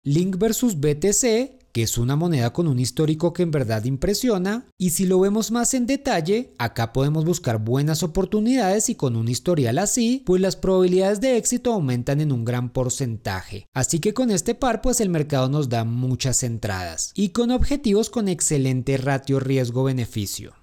Link 0.03 0.37
versus 0.37 0.81
BTC, 0.81 1.71
que 1.71 1.83
es 1.83 1.97
una 1.97 2.17
moneda 2.17 2.51
con 2.51 2.67
un 2.67 2.77
histórico 2.77 3.31
que 3.31 3.43
en 3.43 3.51
verdad 3.51 3.85
impresiona, 3.85 4.67
y 4.77 4.89
si 4.89 5.05
lo 5.05 5.21
vemos 5.21 5.49
más 5.49 5.73
en 5.75 5.85
detalle, 5.85 6.53
acá 6.57 6.91
podemos 6.91 7.23
buscar 7.23 7.63
buenas 7.63 8.03
oportunidades 8.03 8.89
y 8.89 8.95
con 8.95 9.15
un 9.15 9.29
historial 9.29 9.77
así, 9.77 10.21
pues 10.25 10.41
las 10.41 10.57
probabilidades 10.57 11.21
de 11.21 11.37
éxito 11.37 11.71
aumentan 11.71 12.19
en 12.19 12.33
un 12.33 12.43
gran 12.43 12.69
porcentaje. 12.69 13.65
Así 13.73 13.99
que 13.99 14.13
con 14.13 14.29
este 14.29 14.55
par 14.55 14.81
pues 14.81 14.99
el 14.99 15.07
mercado 15.07 15.47
nos 15.47 15.69
da 15.69 15.85
muchas 15.85 16.43
entradas, 16.43 17.13
y 17.15 17.29
con 17.29 17.51
objetivos 17.51 18.09
con 18.09 18.27
excelente 18.27 18.97
ratio 18.97 19.39
riesgo-beneficio. 19.39 20.53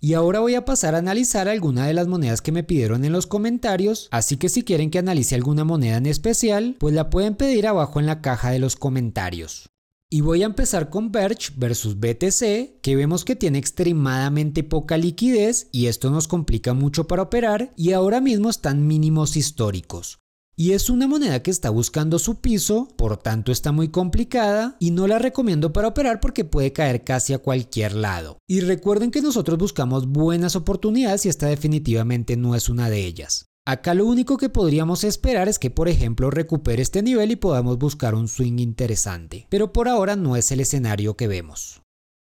Y 0.00 0.14
ahora 0.14 0.38
voy 0.38 0.54
a 0.54 0.64
pasar 0.64 0.94
a 0.94 0.98
analizar 0.98 1.48
alguna 1.48 1.86
de 1.86 1.92
las 1.92 2.06
monedas 2.06 2.40
que 2.40 2.52
me 2.52 2.62
pidieron 2.62 3.04
en 3.04 3.12
los 3.12 3.26
comentarios, 3.26 4.08
así 4.12 4.36
que 4.36 4.48
si 4.48 4.62
quieren 4.62 4.90
que 4.90 5.00
analice 5.00 5.34
alguna 5.34 5.64
moneda 5.64 5.96
en 5.96 6.06
especial, 6.06 6.76
pues 6.78 6.94
la 6.94 7.10
pueden 7.10 7.34
pedir 7.34 7.66
abajo 7.66 7.98
en 7.98 8.06
la 8.06 8.20
caja 8.20 8.52
de 8.52 8.60
los 8.60 8.76
comentarios. 8.76 9.70
Y 10.08 10.20
voy 10.20 10.44
a 10.44 10.46
empezar 10.46 10.88
con 10.88 11.10
Birch 11.10 11.52
versus 11.56 11.98
BTC, 11.98 12.80
que 12.80 12.96
vemos 12.96 13.24
que 13.24 13.34
tiene 13.34 13.58
extremadamente 13.58 14.62
poca 14.62 14.96
liquidez 14.96 15.68
y 15.72 15.86
esto 15.86 16.10
nos 16.10 16.28
complica 16.28 16.74
mucho 16.74 17.08
para 17.08 17.22
operar 17.22 17.74
y 17.76 17.92
ahora 17.92 18.20
mismo 18.20 18.50
están 18.50 18.86
mínimos 18.86 19.36
históricos. 19.36 20.20
Y 20.60 20.72
es 20.72 20.90
una 20.90 21.06
moneda 21.06 21.40
que 21.40 21.52
está 21.52 21.70
buscando 21.70 22.18
su 22.18 22.40
piso, 22.40 22.88
por 22.96 23.16
tanto 23.16 23.52
está 23.52 23.70
muy 23.70 23.90
complicada 23.90 24.76
y 24.80 24.90
no 24.90 25.06
la 25.06 25.20
recomiendo 25.20 25.72
para 25.72 25.86
operar 25.86 26.18
porque 26.18 26.44
puede 26.44 26.72
caer 26.72 27.04
casi 27.04 27.32
a 27.32 27.38
cualquier 27.38 27.92
lado. 27.92 28.38
Y 28.48 28.58
recuerden 28.58 29.12
que 29.12 29.22
nosotros 29.22 29.56
buscamos 29.56 30.08
buenas 30.08 30.56
oportunidades 30.56 31.26
y 31.26 31.28
esta 31.28 31.46
definitivamente 31.46 32.36
no 32.36 32.56
es 32.56 32.68
una 32.68 32.90
de 32.90 33.06
ellas. 33.06 33.46
Acá 33.64 33.94
lo 33.94 34.04
único 34.04 34.36
que 34.36 34.48
podríamos 34.48 35.04
esperar 35.04 35.46
es 35.46 35.60
que 35.60 35.70
por 35.70 35.88
ejemplo 35.88 36.28
recupere 36.28 36.82
este 36.82 37.04
nivel 37.04 37.30
y 37.30 37.36
podamos 37.36 37.78
buscar 37.78 38.16
un 38.16 38.26
swing 38.26 38.58
interesante, 38.58 39.46
pero 39.50 39.72
por 39.72 39.86
ahora 39.86 40.16
no 40.16 40.34
es 40.34 40.50
el 40.50 40.58
escenario 40.58 41.16
que 41.16 41.28
vemos. 41.28 41.82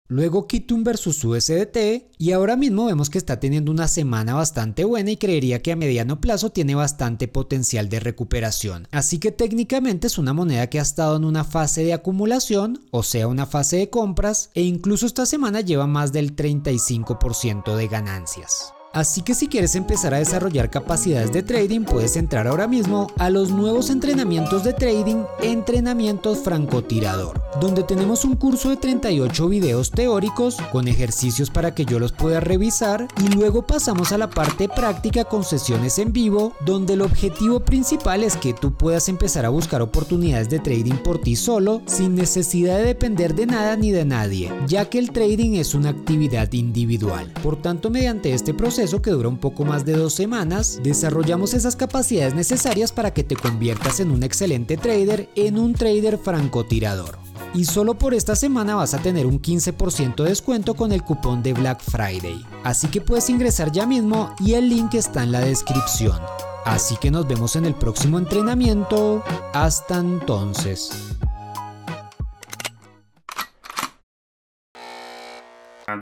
Luego 0.08 0.46
Kitum 0.46 0.84
versus 0.84 1.24
USDT 1.24 2.12
y 2.16 2.30
ahora 2.30 2.54
mismo 2.56 2.86
vemos 2.86 3.10
que 3.10 3.18
está 3.18 3.40
teniendo 3.40 3.72
una 3.72 3.88
semana 3.88 4.34
bastante 4.34 4.84
buena 4.84 5.10
y 5.10 5.16
creería 5.16 5.62
que 5.62 5.72
a 5.72 5.76
mediano 5.76 6.20
plazo 6.20 6.50
tiene 6.50 6.76
bastante 6.76 7.26
potencial 7.26 7.88
de 7.88 7.98
recuperación. 7.98 8.86
Así 8.92 9.18
que 9.18 9.32
técnicamente 9.32 10.06
es 10.06 10.16
una 10.16 10.32
moneda 10.32 10.68
que 10.68 10.78
ha 10.78 10.82
estado 10.82 11.16
en 11.16 11.24
una 11.24 11.42
fase 11.42 11.82
de 11.82 11.92
acumulación, 11.92 12.80
o 12.92 13.02
sea 13.02 13.26
una 13.26 13.46
fase 13.46 13.78
de 13.78 13.90
compras, 13.90 14.50
e 14.54 14.62
incluso 14.62 15.06
esta 15.06 15.26
semana 15.26 15.60
lleva 15.60 15.88
más 15.88 16.12
del 16.12 16.36
35% 16.36 17.74
de 17.74 17.88
ganancias. 17.88 18.72
Así 18.96 19.20
que 19.20 19.34
si 19.34 19.46
quieres 19.48 19.74
empezar 19.74 20.14
a 20.14 20.20
desarrollar 20.20 20.70
capacidades 20.70 21.30
de 21.30 21.42
trading, 21.42 21.82
puedes 21.82 22.16
entrar 22.16 22.46
ahora 22.46 22.66
mismo 22.66 23.08
a 23.18 23.28
los 23.28 23.50
nuevos 23.50 23.90
entrenamientos 23.90 24.64
de 24.64 24.72
trading 24.72 25.22
Entrenamientos 25.42 26.38
Francotirador, 26.38 27.42
donde 27.60 27.82
tenemos 27.82 28.24
un 28.24 28.36
curso 28.36 28.70
de 28.70 28.76
38 28.76 29.48
videos 29.48 29.90
teóricos 29.90 30.56
con 30.72 30.88
ejercicios 30.88 31.50
para 31.50 31.74
que 31.74 31.84
yo 31.84 31.98
los 31.98 32.12
pueda 32.12 32.40
revisar 32.40 33.08
y 33.24 33.28
luego 33.34 33.66
pasamos 33.66 34.12
a 34.12 34.18
la 34.18 34.30
parte 34.30 34.68
práctica 34.68 35.24
con 35.24 35.44
sesiones 35.44 35.98
en 35.98 36.12
vivo, 36.12 36.52
donde 36.64 36.94
el 36.94 37.02
objetivo 37.02 37.60
principal 37.60 38.22
es 38.22 38.36
que 38.36 38.52
tú 38.52 38.72
puedas 38.74 39.08
empezar 39.08 39.46
a 39.46 39.50
buscar 39.50 39.82
oportunidades 39.82 40.48
de 40.48 40.58
trading 40.58 40.96
por 41.02 41.20
ti 41.20 41.36
solo, 41.36 41.82
sin 41.86 42.14
necesidad 42.14 42.78
de 42.78 42.84
depender 42.84 43.34
de 43.34 43.46
nada 43.46 43.76
ni 43.76 43.90
de 43.90 44.04
nadie, 44.04 44.52
ya 44.66 44.88
que 44.88 44.98
el 44.98 45.10
trading 45.10 45.54
es 45.54 45.74
una 45.74 45.90
actividad 45.90 46.52
individual. 46.52 47.32
Por 47.42 47.60
tanto, 47.60 47.90
mediante 47.90 48.32
este 48.32 48.54
proceso, 48.54 49.02
que 49.02 49.10
dura 49.10 49.28
un 49.28 49.38
poco 49.38 49.64
más 49.64 49.84
de 49.84 49.94
dos 49.94 50.14
semanas, 50.14 50.80
desarrollamos 50.82 51.54
esas 51.54 51.76
capacidades 51.76 52.34
necesarias 52.34 52.92
para 52.92 53.12
que 53.12 53.24
te 53.24 53.36
conviertas 53.36 54.00
en 54.00 54.10
un 54.10 54.22
excelente 54.22 54.76
trader, 54.76 55.28
en 55.34 55.58
un 55.58 55.74
trader 55.74 56.18
francotirador. 56.18 57.25
Y 57.56 57.64
solo 57.64 57.94
por 57.94 58.12
esta 58.12 58.36
semana 58.36 58.74
vas 58.74 58.92
a 58.92 59.00
tener 59.00 59.24
un 59.24 59.40
15% 59.40 60.16
de 60.16 60.28
descuento 60.28 60.74
con 60.74 60.92
el 60.92 61.02
cupón 61.02 61.42
de 61.42 61.54
Black 61.54 61.80
Friday. 61.80 62.44
Así 62.64 62.86
que 62.88 63.00
puedes 63.00 63.30
ingresar 63.30 63.72
ya 63.72 63.86
mismo 63.86 64.34
y 64.38 64.52
el 64.52 64.68
link 64.68 64.92
está 64.92 65.22
en 65.22 65.32
la 65.32 65.40
descripción. 65.40 66.20
Así 66.66 66.98
que 66.98 67.10
nos 67.10 67.26
vemos 67.26 67.56
en 67.56 67.64
el 67.64 67.74
próximo 67.74 68.18
entrenamiento. 68.18 69.24
Hasta 69.54 69.96
entonces. 70.00 71.16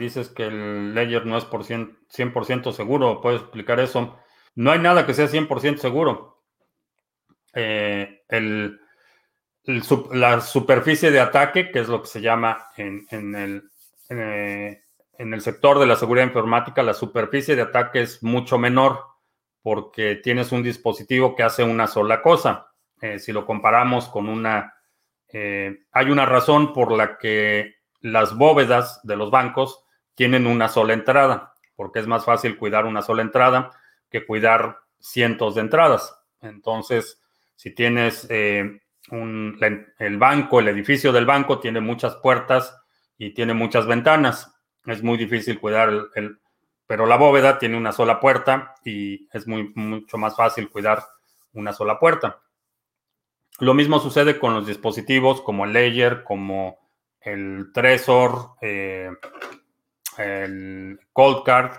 Dices 0.00 0.30
que 0.30 0.46
el 0.46 0.92
Ledger 0.92 1.25
no 1.25 1.38
es 1.38 1.44
por 1.44 1.62
100%, 1.62 2.73
seguro, 2.73 3.20
¿puedes 3.20 3.42
explicar 3.42 3.78
eso? 3.78 4.18
No 4.56 4.73
hay 4.73 4.80
nada 4.80 5.06
que 5.06 5.14
sea 5.14 5.28
100% 5.28 5.78
seguro. 5.78 6.42
Eh, 7.54 8.25
la 9.66 10.40
superficie 10.40 11.11
de 11.11 11.21
ataque, 11.21 11.71
que 11.71 11.80
es 11.80 11.88
lo 11.88 12.02
que 12.02 12.09
se 12.09 12.21
llama 12.21 12.66
en, 12.76 13.06
el, 13.35 13.71
eh, 14.11 14.83
en, 15.18 15.40
sector 15.40 15.78
de 15.78 15.87
la 15.87 15.97
seguridad 15.97 16.26
informática, 16.26 16.83
la 16.83 16.94
superficie 16.94 17.56
de 17.56 17.62
ataque 17.62 18.02
es 18.02 18.23
mucho 18.23 18.59
menor 18.59 19.00
porque 19.62 20.16
tienes 20.16 20.52
un 20.52 20.62
dispositivo 20.62 21.35
que 21.35 21.42
hace 21.42 21.64
una 21.64 21.87
sola 21.87 22.21
cosa. 22.21 22.68
Eh, 23.00 23.18
si 23.18 23.33
lo 23.33 23.47
comparamos 23.47 24.09
con 24.09 24.28
una... 24.28 24.75
hay 25.33 26.11
una 26.11 26.26
razón 26.26 26.73
por 26.73 26.92
la 26.92 27.18
que 27.18 27.75
las 28.00 28.37
bóvedas 28.37 29.00
de 29.02 29.16
los 29.16 29.30
bancos 29.30 29.83
tienen 30.14 30.47
una 30.47 30.68
sola 30.68 30.92
entrada, 30.92 31.54
porque 31.75 31.99
es 31.99 32.06
más 32.06 32.25
fácil 32.25 32.56
cuidar 32.56 32.85
una 32.85 33.02
sola 33.02 33.23
entrada 33.23 33.71
que 34.11 34.26
cuidar 34.26 34.78
cientos 35.00 35.54
de 35.54 35.62
entradas. 35.62 36.16
Entonces, 36.40 37.21
si 37.56 37.75
tienes 37.75 38.26
eh, 38.30 38.83
el 39.11 40.18
banco, 40.18 40.61
el 40.61 40.68
edificio 40.68 41.12
del 41.12 41.26
banco 41.26 41.61
tiene 41.61 41.80
muchas 41.80 42.16
puertas 42.16 42.76
y 43.18 43.34
tiene 43.34 43.54
muchas 43.54 43.87
ventanas, 43.87 44.54
es 44.87 45.02
muy 45.02 45.18
difícil 45.18 45.61
cuidar 45.61 45.90
el, 46.14 46.38
pero 46.87 47.06
la 47.06 47.16
bóveda 47.16 47.58
tiene 47.58 47.76
una 47.76 47.92
sola 47.92 48.20
puerta 48.20 48.75
y 48.84 49.28
es 49.32 49.46
muy, 49.46 49.73
mucho 49.75 50.18
más 50.18 50.37
fácil 50.37 50.68
cuidar 50.68 51.02
una 51.52 51.73
sola 51.73 51.99
puerta. 51.99 52.42
Lo 53.61 53.75
mismo 53.75 54.00
sucede 54.00 54.38
con 54.38 54.54
los 54.54 54.66
dispositivos 54.66 55.40
como 55.40 55.64
el 55.64 55.73
Ledger, 55.73 56.25
como 56.25 56.78
el 57.20 57.70
Trezor, 57.73 58.56
eh, 58.61 59.11
el 60.18 60.99
Cold 61.12 61.44
Card, 61.44 61.73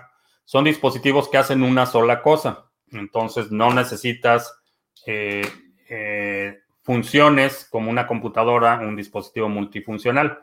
son 0.44 0.64
dispositivos 0.64 1.28
que 1.28 1.38
hacen 1.38 1.62
una 1.62 1.86
sola 1.86 2.22
cosa. 2.22 2.70
Entonces 2.90 3.50
no 3.50 3.72
necesitas 3.72 4.58
eh, 5.06 5.46
eh, 5.88 6.25
funciones 6.86 7.68
como 7.70 7.90
una 7.90 8.06
computadora, 8.06 8.78
un 8.80 8.96
dispositivo 8.96 9.50
multifuncional. 9.50 10.38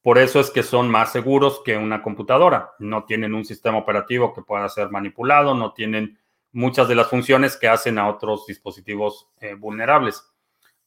Por 0.00 0.16
eso 0.16 0.40
es 0.40 0.50
que 0.50 0.62
son 0.62 0.88
más 0.88 1.12
seguros 1.12 1.60
que 1.64 1.76
una 1.76 2.02
computadora. 2.02 2.70
No 2.78 3.04
tienen 3.04 3.34
un 3.34 3.44
sistema 3.44 3.76
operativo 3.76 4.32
que 4.32 4.42
pueda 4.42 4.68
ser 4.68 4.90
manipulado, 4.90 5.54
no 5.54 5.74
tienen 5.74 6.18
muchas 6.52 6.88
de 6.88 6.94
las 6.94 7.08
funciones 7.08 7.56
que 7.56 7.68
hacen 7.68 7.98
a 7.98 8.08
otros 8.08 8.46
dispositivos 8.46 9.28
vulnerables. 9.58 10.32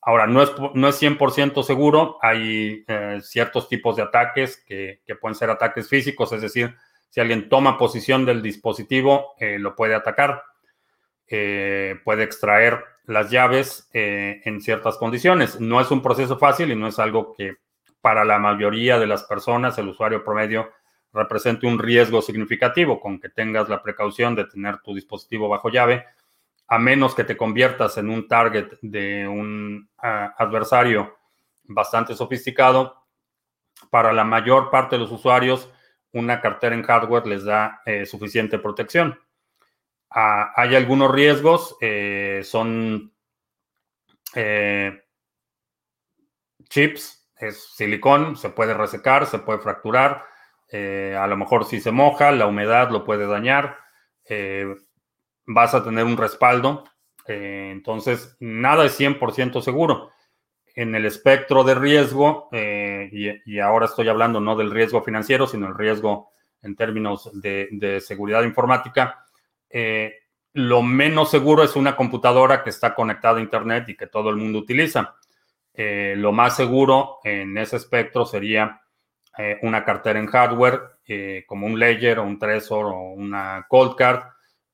Ahora, 0.08 0.28
no 0.28 0.44
es, 0.44 0.52
no 0.76 0.88
es 0.88 1.02
100% 1.02 1.64
seguro, 1.64 2.20
hay 2.22 2.86
eh, 2.88 3.20
ciertos 3.24 3.68
tipos 3.68 3.96
de 3.96 4.04
ataques 4.04 4.64
que, 4.64 5.02
pueden 5.20 5.34
ser 5.34 5.50
ataques 5.50 5.90
físicos, 5.90 6.32
es 6.32 6.44
decir, 6.44 6.76
si 7.10 7.22
alguien 7.22 7.50
toma 7.50 7.80
posición 7.80 8.24
del 8.24 8.44
dispositivo, 8.44 9.34
eh, 9.40 9.58
lo 9.58 9.76
puede 9.76 9.96
atacar, 9.96 10.44
eh, 11.28 12.00
puede 12.04 12.24
extraer 12.24 12.84
las 13.06 13.30
llaves 13.30 13.88
en 13.94 14.62
ciertas 14.62 14.98
condiciones. 14.98 15.60
No 15.60 15.80
es 15.80 15.92
un 15.92 16.02
proceso 16.02 16.40
fácil 16.40 16.72
y 16.72 16.76
no 16.76 16.88
es 16.88 16.98
algo 16.98 17.34
que 17.34 17.58
para 18.02 18.26
la 18.26 18.40
mayoría 18.40 18.98
de 18.98 19.06
las 19.06 19.24
personas, 19.26 19.78
el 19.78 19.90
usuario 19.90 20.24
promedio, 20.24 20.72
represente 21.14 21.68
un 21.68 21.78
riesgo 21.78 22.24
significativo, 22.24 23.00
con 23.00 23.20
que 23.20 23.30
tengas 23.30 23.70
la 23.70 23.84
precaución 23.84 24.36
de 24.36 24.46
tener 24.46 24.80
tu 24.80 24.96
dispositivo 24.96 25.48
bajo 25.48 25.70
llave 25.70 26.04
a 26.68 26.80
menos 26.80 27.14
que 27.14 27.24
te 27.24 27.38
conviertas 27.38 27.98
en 27.98 28.10
un 28.10 28.28
target 28.28 28.72
de 28.82 29.28
un 29.28 29.90
ah, 29.98 30.34
adversario 30.38 31.18
bastante 31.64 32.16
sofisticado, 32.16 33.04
para 33.90 34.14
la 34.14 34.24
mayor 34.24 34.70
parte 34.70 34.96
de 34.96 35.02
los 35.02 35.12
usuarios, 35.12 35.70
una 36.12 36.40
cartera 36.40 36.76
en 36.76 36.84
hardware 36.84 37.28
les 37.28 37.44
da 37.44 37.82
eh, 37.86 38.06
suficiente 38.06 38.58
protección. 38.58 39.20
Hay 40.18 40.76
algunos 40.76 41.12
riesgos, 41.12 41.76
eh, 41.82 42.42
son 42.44 43.14
eh, 44.34 45.04
chips, 46.70 47.30
es 47.38 47.76
silicón, 47.76 48.38
se 48.38 48.50
puede 48.50 48.74
resecar, 48.74 49.26
se 49.26 49.40
puede 49.40 49.60
fracturar, 49.60 50.24
a 50.72 51.28
lo 51.28 51.38
mejor 51.38 51.66
si 51.66 51.80
se 51.80 51.92
moja, 51.92 52.32
la 52.32 52.48
humedad 52.48 52.90
lo 52.90 53.04
puede 53.04 53.28
dañar 53.28 53.78
vas 55.48 55.74
a 55.74 55.84
tener 55.84 56.06
un 56.06 56.18
respaldo. 56.18 56.84
Eh, 57.28 57.70
entonces, 57.72 58.36
nada 58.40 58.86
es 58.86 59.00
100% 59.00 59.62
seguro. 59.62 60.12
En 60.76 60.94
el 60.96 61.06
espectro 61.06 61.64
de 61.64 61.76
riesgo, 61.76 62.50
eh, 62.52 63.10
y, 63.46 63.60
ahora 63.60 63.86
estoy 63.86 64.10
hablando 64.10 64.40
no 64.42 64.56
del 64.56 64.72
riesgo 64.72 65.02
financiero, 65.04 65.48
sino 65.48 65.68
el 65.68 65.76
riesgo 65.76 66.30
en 66.62 66.76
términos 66.76 67.30
de, 67.34 68.02
seguridad 68.02 68.44
informática, 68.44 69.25
eh, 69.78 70.20
lo 70.54 70.82
menos 70.82 71.30
seguro 71.30 71.62
es 71.62 71.76
una 71.76 71.98
computadora 71.98 72.64
que 72.64 72.70
está 72.70 72.96
conectada 72.96 73.40
a 73.40 73.42
Internet 73.42 73.90
y 73.90 73.98
que 73.98 74.08
todo 74.08 74.30
el 74.30 74.38
mundo 74.38 74.60
utiliza. 74.60 75.18
Eh, 75.74 76.14
lo 76.16 76.32
más 76.32 76.56
seguro 76.56 77.18
en 77.26 77.58
ese 77.58 77.76
espectro 77.76 78.26
sería 78.26 78.82
eh, 79.38 79.60
una 79.64 79.84
cartera 79.84 80.18
en 80.18 80.28
hardware, 80.28 80.80
como 81.46 81.68
un 81.68 81.78
Ledger 81.78 82.20
o 82.20 82.24
un 82.24 82.40
Trezor 82.40 82.86
o 82.86 83.12
una 83.12 83.66
Cold 83.68 83.98
Card. 83.98 84.24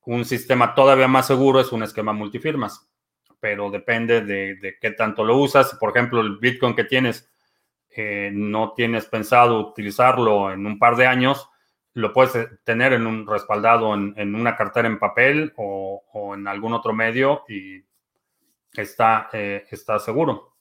Un 0.05 0.23
sistema 0.23 0.75
todavía 0.75 1.07
más 1.07 1.25
seguro 1.25 1.59
es 1.59 1.71
un 1.71 1.81
esquema 1.81 2.13
multifirmas, 2.13 2.87
pero 3.39 3.71
depende 3.71 4.21
de, 4.21 4.55
de 4.57 4.77
qué 4.79 4.91
tanto 4.91 5.25
lo 5.25 5.35
usas. 5.37 5.73
Por 5.79 5.89
ejemplo, 5.89 6.21
el 6.21 6.37
Bitcoin 6.37 6.75
que 6.75 6.83
tienes, 6.83 7.27
no 8.33 8.73
tienes 8.73 9.07
pensado 9.07 9.59
utilizarlo 9.59 10.51
en 10.51 10.63
un 10.63 10.77
par 10.77 10.95
de 10.95 11.07
años, 11.07 11.50
lo 11.93 12.13
puedes 12.13 12.35
eh, 12.35 12.49
tener 12.63 12.93
en 12.93 13.05
un 13.05 13.27
respaldado 13.27 13.93
en, 13.93 14.35
una 14.35 14.55
cartera 14.55 14.87
en 14.87 14.99
papel 14.99 15.53
o, 15.57 16.33
en 16.35 16.47
algún 16.47 16.73
otro 16.73 16.93
medio 16.93 17.43
y 17.49 17.83
está, 18.73 19.29
eh, 19.33 19.65
está 19.69 19.99
seguro. 19.99 20.55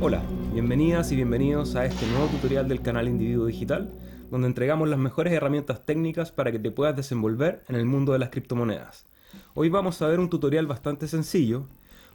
Hola, 0.00 0.22
bienvenidas 0.52 1.12
y 1.12 1.16
bienvenidos 1.16 1.76
a 1.76 1.84
este 1.84 2.06
nuevo 2.06 2.26
tutorial 2.28 2.68
del 2.68 2.82
canal 2.82 3.08
Individuo 3.08 3.46
Digital, 3.46 3.92
donde 4.30 4.48
entregamos 4.48 4.88
las 4.88 4.98
mejores 4.98 5.32
herramientas 5.32 5.84
técnicas 5.84 6.32
para 6.32 6.52
que 6.52 6.58
te 6.58 6.70
puedas 6.70 6.96
desenvolver 6.96 7.62
en 7.68 7.76
el 7.76 7.86
mundo 7.86 8.12
de 8.12 8.18
las 8.18 8.30
criptomonedas. 8.30 9.06
Hoy 9.54 9.68
vamos 9.68 10.00
a 10.02 10.08
ver 10.08 10.20
un 10.20 10.30
tutorial 10.30 10.66
bastante 10.66 11.08
sencillo, 11.08 11.64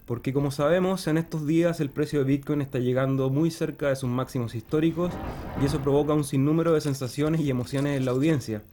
porque 0.06 0.34
como 0.34 0.52
sabemos 0.52 1.08
en 1.08 1.18
estos 1.18 1.46
días 1.46 1.80
el 1.80 1.90
precio 1.90 2.20
de 2.20 2.26
Bitcoin 2.26 2.62
está 2.62 2.80
llegando 2.80 3.30
muy 3.30 3.52
cerca 3.52 3.90
de 3.90 3.96
sus 3.96 4.10
máximos 4.10 4.56
históricos 4.56 5.14
y 5.62 5.66
eso 5.66 5.80
provoca 5.80 6.14
un 6.14 6.24
sinnúmero 6.24 6.74
de 6.74 6.82
sensaciones 6.82 7.42
y 7.42 7.50
emociones 7.50 7.98
en 7.98 8.06
la 8.06 8.12
audiencia. 8.12 8.64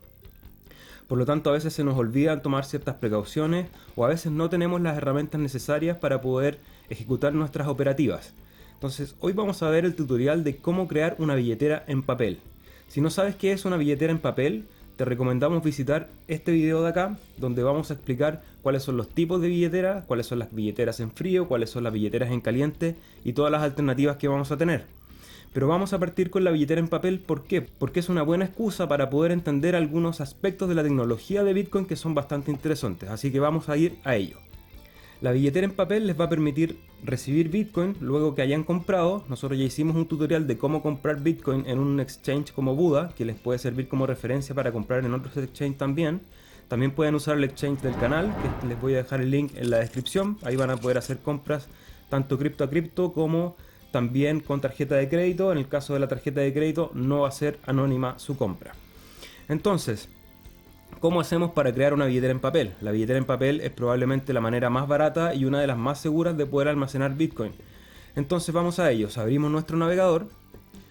Por 1.08 1.18
lo 1.18 1.26
tanto, 1.26 1.50
a 1.50 1.52
veces 1.52 1.72
se 1.72 1.84
nos 1.84 1.96
olvida 1.96 2.42
tomar 2.42 2.64
ciertas 2.64 2.96
precauciones 2.96 3.68
o 3.94 4.04
a 4.04 4.08
veces 4.08 4.32
no 4.32 4.48
tenemos 4.48 4.80
las 4.80 4.96
herramientas 4.96 5.40
necesarias 5.40 5.98
para 5.98 6.20
poder 6.20 6.58
ejecutar 6.88 7.32
nuestras 7.32 7.68
operativas. 7.68 8.32
Entonces, 8.74 9.14
hoy 9.20 9.32
vamos 9.32 9.62
a 9.62 9.70
ver 9.70 9.84
el 9.84 9.94
tutorial 9.94 10.42
de 10.42 10.56
cómo 10.56 10.88
crear 10.88 11.14
una 11.18 11.34
billetera 11.34 11.84
en 11.86 12.02
papel. 12.02 12.40
Si 12.88 13.00
no 13.00 13.10
sabes 13.10 13.36
qué 13.36 13.52
es 13.52 13.64
una 13.64 13.76
billetera 13.76 14.12
en 14.12 14.18
papel, 14.18 14.66
te 14.96 15.04
recomendamos 15.04 15.62
visitar 15.62 16.08
este 16.26 16.52
video 16.52 16.82
de 16.82 16.88
acá, 16.88 17.18
donde 17.36 17.62
vamos 17.62 17.90
a 17.90 17.94
explicar 17.94 18.42
cuáles 18.62 18.82
son 18.82 18.96
los 18.96 19.08
tipos 19.08 19.40
de 19.42 19.48
billeteras, 19.48 20.04
cuáles 20.06 20.26
son 20.26 20.38
las 20.38 20.54
billeteras 20.54 21.00
en 21.00 21.10
frío, 21.10 21.48
cuáles 21.48 21.70
son 21.70 21.84
las 21.84 21.92
billeteras 21.92 22.30
en 22.30 22.40
caliente 22.40 22.96
y 23.22 23.34
todas 23.34 23.52
las 23.52 23.62
alternativas 23.62 24.16
que 24.16 24.28
vamos 24.28 24.50
a 24.50 24.56
tener. 24.56 24.86
Pero 25.52 25.68
vamos 25.68 25.92
a 25.92 25.98
partir 25.98 26.30
con 26.30 26.44
la 26.44 26.50
billetera 26.50 26.80
en 26.80 26.88
papel, 26.88 27.20
¿por 27.20 27.44
qué? 27.44 27.62
Porque 27.62 28.00
es 28.00 28.08
una 28.08 28.22
buena 28.22 28.46
excusa 28.46 28.88
para 28.88 29.10
poder 29.10 29.32
entender 29.32 29.76
algunos 29.76 30.20
aspectos 30.20 30.68
de 30.68 30.74
la 30.74 30.82
tecnología 30.82 31.44
de 31.44 31.52
Bitcoin 31.52 31.86
que 31.86 31.96
son 31.96 32.14
bastante 32.14 32.50
interesantes, 32.50 33.08
así 33.10 33.30
que 33.30 33.40
vamos 33.40 33.68
a 33.68 33.76
ir 33.76 33.98
a 34.04 34.16
ello. 34.16 34.45
La 35.22 35.32
billetera 35.32 35.64
en 35.64 35.72
papel 35.72 36.06
les 36.06 36.18
va 36.18 36.26
a 36.26 36.28
permitir 36.28 36.78
recibir 37.02 37.48
Bitcoin 37.48 37.96
luego 38.00 38.34
que 38.34 38.42
hayan 38.42 38.64
comprado. 38.64 39.24
Nosotros 39.28 39.58
ya 39.58 39.64
hicimos 39.64 39.96
un 39.96 40.06
tutorial 40.06 40.46
de 40.46 40.58
cómo 40.58 40.82
comprar 40.82 41.22
Bitcoin 41.22 41.64
en 41.66 41.78
un 41.78 42.00
exchange 42.00 42.52
como 42.52 42.74
Buda, 42.74 43.14
que 43.16 43.24
les 43.24 43.36
puede 43.36 43.58
servir 43.58 43.88
como 43.88 44.06
referencia 44.06 44.54
para 44.54 44.72
comprar 44.72 45.04
en 45.04 45.14
otros 45.14 45.36
exchanges 45.38 45.78
también. 45.78 46.20
También 46.68 46.90
pueden 46.90 47.14
usar 47.14 47.38
el 47.38 47.44
exchange 47.44 47.80
del 47.80 47.96
canal, 47.96 48.34
que 48.60 48.66
les 48.66 48.78
voy 48.78 48.92
a 48.94 48.98
dejar 48.98 49.22
el 49.22 49.30
link 49.30 49.52
en 49.56 49.70
la 49.70 49.78
descripción. 49.78 50.36
Ahí 50.42 50.56
van 50.56 50.70
a 50.70 50.76
poder 50.76 50.98
hacer 50.98 51.18
compras 51.18 51.68
tanto 52.10 52.38
cripto 52.38 52.64
a 52.64 52.70
cripto 52.70 53.12
como 53.14 53.56
también 53.92 54.40
con 54.40 54.60
tarjeta 54.60 54.96
de 54.96 55.08
crédito. 55.08 55.50
En 55.50 55.58
el 55.58 55.68
caso 55.68 55.94
de 55.94 56.00
la 56.00 56.08
tarjeta 56.08 56.42
de 56.42 56.52
crédito 56.52 56.90
no 56.92 57.20
va 57.20 57.28
a 57.28 57.32
ser 57.32 57.58
anónima 57.66 58.18
su 58.18 58.36
compra. 58.36 58.74
Entonces, 59.48 60.10
¿Cómo 61.06 61.20
hacemos 61.20 61.52
para 61.52 61.72
crear 61.72 61.94
una 61.94 62.06
billetera 62.06 62.32
en 62.32 62.40
papel? 62.40 62.74
La 62.80 62.90
billetera 62.90 63.16
en 63.16 63.26
papel 63.26 63.60
es 63.60 63.70
probablemente 63.70 64.32
la 64.32 64.40
manera 64.40 64.70
más 64.70 64.88
barata 64.88 65.36
y 65.36 65.44
una 65.44 65.60
de 65.60 65.68
las 65.68 65.78
más 65.78 66.00
seguras 66.00 66.36
de 66.36 66.46
poder 66.46 66.66
almacenar 66.66 67.14
Bitcoin. 67.14 67.52
Entonces 68.16 68.52
vamos 68.52 68.80
a 68.80 68.90
ellos, 68.90 69.16
abrimos 69.16 69.48
nuestro 69.52 69.76
navegador, 69.76 70.26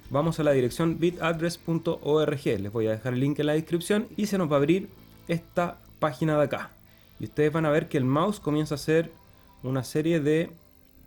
vamos 0.09 0.39
a 0.39 0.43
la 0.43 0.53
dirección 0.53 0.99
bitaddress.org, 0.99 2.45
les 2.45 2.71
voy 2.71 2.87
a 2.87 2.91
dejar 2.91 3.11
el 3.11 3.19
link 3.19 3.39
en 3.39 3.47
la 3.47 3.55
descripción 3.55 4.07
y 4.15 4.27
se 4.27 4.37
nos 4.37 4.49
va 4.49 4.53
a 4.53 4.59
abrir 4.59 4.87
esta 5.27 5.79
página 5.99 6.37
de 6.37 6.45
acá. 6.45 6.69
Y 7.19 7.25
ustedes 7.25 7.51
van 7.51 7.65
a 7.65 7.69
ver 7.69 7.89
que 7.89 7.97
el 7.97 8.05
mouse 8.05 8.39
comienza 8.39 8.75
a 8.75 8.77
hacer 8.77 9.11
una 9.63 9.83
serie 9.83 10.21
de 10.21 10.49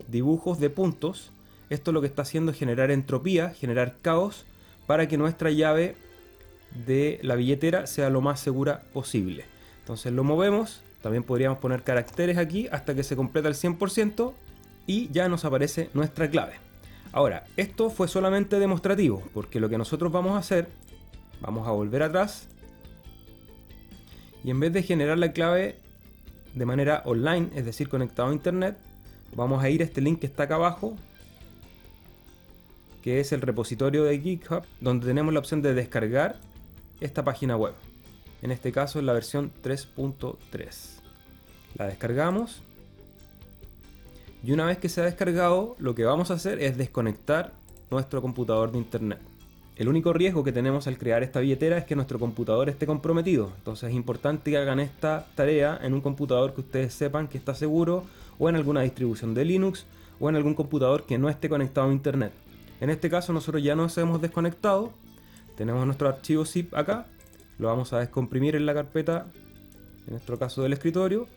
dibujos 0.07 0.59
de 0.59 0.69
puntos. 0.69 1.31
Esto 1.71 1.91
lo 1.93 2.01
que 2.01 2.07
está 2.07 2.21
haciendo 2.21 2.51
es 2.51 2.59
generar 2.59 2.91
entropía, 2.91 3.49
generar 3.49 3.95
caos 4.03 4.45
para 4.85 5.07
que 5.07 5.17
nuestra 5.17 5.49
llave 5.49 5.95
de 6.85 7.19
la 7.23 7.35
billetera 7.35 7.87
sea 7.87 8.09
lo 8.09 8.21
más 8.21 8.39
segura 8.39 8.81
posible. 8.93 9.45
Entonces 9.79 10.13
lo 10.13 10.23
movemos, 10.23 10.81
también 11.01 11.23
podríamos 11.23 11.59
poner 11.59 11.83
caracteres 11.83 12.37
aquí 12.37 12.67
hasta 12.71 12.93
que 12.95 13.03
se 13.03 13.15
completa 13.15 13.47
el 13.47 13.55
100% 13.55 14.33
y 14.85 15.09
ya 15.11 15.29
nos 15.29 15.45
aparece 15.45 15.89
nuestra 15.93 16.29
clave. 16.29 16.53
Ahora, 17.11 17.45
esto 17.57 17.89
fue 17.89 18.07
solamente 18.07 18.59
demostrativo, 18.59 19.23
porque 19.33 19.59
lo 19.59 19.69
que 19.69 19.77
nosotros 19.77 20.11
vamos 20.11 20.33
a 20.33 20.39
hacer, 20.39 20.67
vamos 21.41 21.67
a 21.67 21.71
volver 21.71 22.03
atrás 22.03 22.47
y 24.43 24.51
en 24.51 24.59
vez 24.59 24.71
de 24.71 24.83
generar 24.83 25.17
la 25.17 25.31
clave 25.31 25.75
de 26.53 26.65
manera 26.65 27.01
online, 27.05 27.49
es 27.55 27.65
decir, 27.65 27.89
conectado 27.89 28.29
a 28.29 28.33
internet, 28.33 28.77
vamos 29.35 29.63
a 29.63 29.69
ir 29.69 29.81
a 29.81 29.85
este 29.85 30.01
link 30.01 30.19
que 30.19 30.27
está 30.27 30.43
acá 30.43 30.55
abajo, 30.55 30.95
que 33.01 33.19
es 33.19 33.31
el 33.31 33.41
repositorio 33.41 34.03
de 34.03 34.19
GitHub, 34.19 34.63
donde 34.81 35.07
tenemos 35.07 35.33
la 35.33 35.39
opción 35.39 35.61
de 35.61 35.73
descargar 35.73 36.37
esta 36.99 37.23
página 37.23 37.55
web. 37.55 37.73
En 38.41 38.51
este 38.51 38.71
caso 38.71 38.99
es 38.99 39.05
la 39.05 39.13
versión 39.13 39.51
3.3. 39.63 41.01
La 41.75 41.87
descargamos. 41.87 42.61
Y 44.43 44.51
una 44.51 44.65
vez 44.65 44.77
que 44.77 44.89
se 44.89 45.01
ha 45.01 45.05
descargado, 45.05 45.75
lo 45.79 45.95
que 45.95 46.05
vamos 46.05 46.31
a 46.31 46.35
hacer 46.35 46.61
es 46.61 46.77
desconectar 46.77 47.53
nuestro 47.91 48.21
computador 48.21 48.71
de 48.71 48.77
internet. 48.77 49.19
El 49.75 49.87
único 49.87 50.11
riesgo 50.11 50.43
que 50.43 50.51
tenemos 50.51 50.87
al 50.87 50.97
crear 50.97 51.23
esta 51.23 51.39
billetera 51.39 51.77
es 51.77 51.85
que 51.85 51.95
nuestro 51.95 52.19
computador 52.19 52.67
esté 52.67 52.85
comprometido. 52.85 53.53
Entonces 53.57 53.89
es 53.89 53.95
importante 53.95 54.51
que 54.51 54.57
hagan 54.57 54.81
esta 54.81 55.27
tarea 55.35 55.79
en 55.81 55.93
un 55.93 56.01
computador 56.01 56.53
que 56.53 56.61
ustedes 56.61 56.93
sepan 56.93 57.29
que 57.29 57.37
está 57.37 57.55
seguro 57.55 58.03
o 58.37 58.49
en 58.49 58.57
alguna 58.57 58.81
distribución 58.81 59.33
de 59.33 59.45
Linux 59.45 59.85
o 60.19 60.29
en 60.29 60.35
algún 60.35 60.53
computador 60.53 61.05
que 61.05 61.17
no 61.17 61.29
esté 61.29 61.47
conectado 61.47 61.89
a 61.89 61.93
internet. 61.93 62.33
En 62.81 62.89
este 62.89 63.09
caso 63.09 63.31
nosotros 63.31 63.63
ya 63.63 63.75
nos 63.75 63.97
hemos 63.97 64.21
desconectado 64.21 64.91
tenemos 65.59 65.85
nuestro 65.85 66.07
archivo 66.07 66.45
zip 66.45 66.73
acá, 66.73 67.05
lo 67.57 67.67
vamos 67.67 67.91
a 67.91 67.99
descomprimir 67.99 68.55
en 68.55 68.65
la 68.65 68.73
carpeta, 68.73 69.25
en 70.07 70.11
nuestro 70.11 70.39
caso 70.39 70.63
del 70.63 70.71
escritorio. 70.71 71.27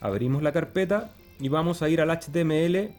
Abrimos 0.00 0.44
la 0.44 0.52
carpeta 0.52 1.10
y 1.40 1.48
vamos 1.48 1.82
a 1.82 1.88
ir 1.88 2.00
al 2.00 2.10
HTML 2.10 2.94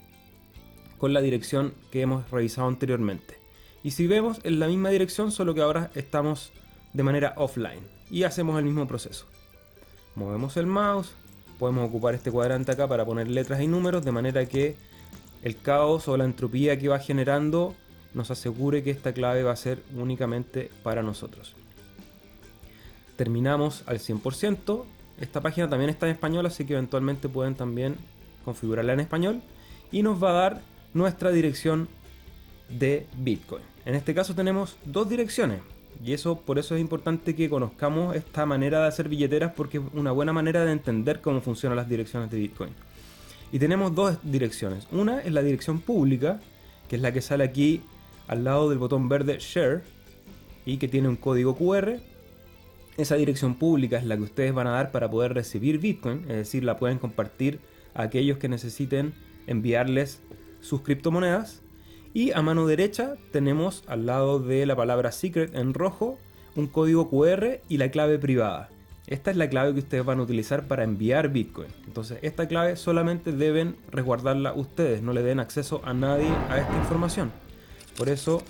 con 0.98 1.14
la 1.14 1.22
dirección 1.22 1.74
que 1.92 2.02
hemos 2.02 2.30
revisado 2.30 2.68
anteriormente. 2.68 3.40
Y 3.84 3.92
si 3.92 4.06
vemos 4.06 4.42
en 4.44 4.60
la 4.60 4.68
misma 4.68 4.90
dirección, 4.90 5.32
solo 5.32 5.56
que 5.56 5.62
ahora 5.62 5.92
estamos 5.96 6.52
de 6.92 7.04
manera 7.04 7.34
offline. 7.38 7.88
Y 8.12 8.24
hacemos 8.24 8.60
el 8.60 8.66
mismo 8.66 8.90
proceso. 8.90 9.28
Movemos 10.16 10.58
el 10.58 10.66
mouse, 10.66 11.14
podemos 11.58 11.88
ocupar 11.88 12.16
este 12.16 12.32
cuadrante 12.32 12.74
acá 12.74 12.86
para 12.86 13.06
poner 13.06 13.30
letras 13.30 13.62
y 13.62 13.68
números, 13.68 14.04
de 14.04 14.12
manera 14.12 14.46
que 14.46 14.76
el 15.42 15.56
caos 15.62 16.10
o 16.10 16.18
la 16.18 16.26
entropía 16.26 16.78
que 16.78 16.90
va 16.90 17.00
generando 17.00 17.76
nos 18.16 18.32
asegure 18.32 18.82
que 18.82 18.90
esta 18.90 19.14
clave 19.14 19.44
va 19.44 19.52
a 19.52 19.58
ser 19.58 19.84
únicamente 19.96 20.72
para 20.82 21.04
nosotros. 21.04 21.54
Terminamos 23.18 23.84
al 23.86 24.00
100%. 24.00 24.84
Esta 25.20 25.42
página 25.42 25.70
también 25.70 25.90
está 25.90 26.08
en 26.08 26.14
español, 26.14 26.46
así 26.46 26.66
que 26.66 26.74
eventualmente 26.74 27.30
pueden 27.30 27.56
también 27.56 27.96
configurarla 28.44 28.94
en 28.94 29.02
español. 29.02 29.42
Y 29.92 30.02
nos 30.02 30.22
va 30.24 30.32
a 30.32 30.34
dar 30.34 30.62
nuestra 30.94 31.32
dirección 31.32 31.88
de 32.70 33.06
Bitcoin. 33.18 33.64
En 33.86 33.96
este 33.96 34.16
caso 34.16 34.34
tenemos 34.34 34.78
dos 34.86 35.08
direcciones. 35.08 35.60
Y 36.04 36.14
eso 36.14 36.40
por 36.40 36.58
eso 36.58 36.76
es 36.76 36.82
importante 36.82 37.36
que 37.36 37.50
conozcamos 37.50 38.16
esta 38.16 38.46
manera 38.46 38.82
de 38.82 38.88
hacer 38.88 39.08
billeteras 39.08 39.54
porque 39.56 39.78
es 39.78 39.84
una 39.94 40.12
buena 40.12 40.34
manera 40.34 40.66
de 40.66 40.72
entender 40.72 41.22
cómo 41.22 41.42
funcionan 41.42 41.78
las 41.78 41.88
direcciones 41.88 42.32
de 42.32 42.38
Bitcoin. 42.38 42.72
Y 43.52 43.60
tenemos 43.60 43.94
dos 43.94 44.18
direcciones. 44.24 44.88
Una 44.92 45.20
es 45.20 45.32
la 45.32 45.42
dirección 45.42 45.80
pública, 45.80 46.40
que 46.90 46.96
es 46.98 47.02
la 47.02 47.14
que 47.14 47.22
sale 47.22 47.44
aquí 47.44 47.82
al 48.28 48.44
lado 48.44 48.70
del 48.70 48.80
botón 48.80 49.10
verde 49.10 49.38
Share 49.40 49.84
y 50.66 50.78
que 50.78 50.88
tiene 50.88 51.10
un 51.10 51.16
código 51.16 51.56
QR. 51.56 52.00
Esa 52.98 53.16
dirección 53.16 53.56
pública 53.56 53.98
es 53.98 54.06
la 54.06 54.16
que 54.16 54.24
ustedes 54.24 54.54
van 54.54 54.68
a 54.68 54.72
dar 54.72 54.92
para 54.92 55.10
poder 55.10 55.34
recibir 55.34 55.80
Bitcoin, 55.80 56.22
es 56.30 56.38
decir, 56.38 56.64
la 56.64 56.78
pueden 56.78 56.98
compartir 56.98 57.60
a 57.94 58.04
aquellos 58.04 58.38
que 58.38 58.48
necesiten 58.48 59.14
enviarles 59.48 60.22
sus 60.62 60.82
criptomonedas. 60.82 61.62
Y 62.14 62.32
a 62.32 62.42
mano 62.42 62.66
derecha 62.66 63.16
tenemos 63.32 63.84
al 63.88 64.06
lado 64.06 64.40
de 64.40 64.66
la 64.66 64.76
palabra 64.76 65.12
secret 65.12 65.54
en 65.54 65.74
rojo 65.74 66.18
un 66.56 66.68
código 66.68 67.10
QR 67.10 67.60
y 67.68 67.78
la 67.78 67.92
clave 67.92 68.18
privada. 68.18 68.70
Esta 69.08 69.30
es 69.30 69.38
la 69.38 69.50
clave 69.50 69.74
que 69.74 69.80
ustedes 69.80 70.06
van 70.06 70.20
a 70.20 70.24
utilizar 70.24 70.68
para 70.68 70.84
enviar 70.84 71.30
Bitcoin. 71.30 71.68
Entonces 71.86 72.18
esta 72.22 72.48
clave 72.48 72.76
solamente 72.76 73.34
deben 73.34 73.76
resguardarla 73.92 74.54
ustedes, 74.54 75.04
no 75.04 75.14
le 75.14 75.22
den 75.22 75.40
acceso 75.40 75.82
a 75.84 75.94
nadie 75.94 76.30
a 76.50 76.60
esta 76.60 76.76
información. 76.78 77.45
Por 77.98 78.10
eso 78.10 78.44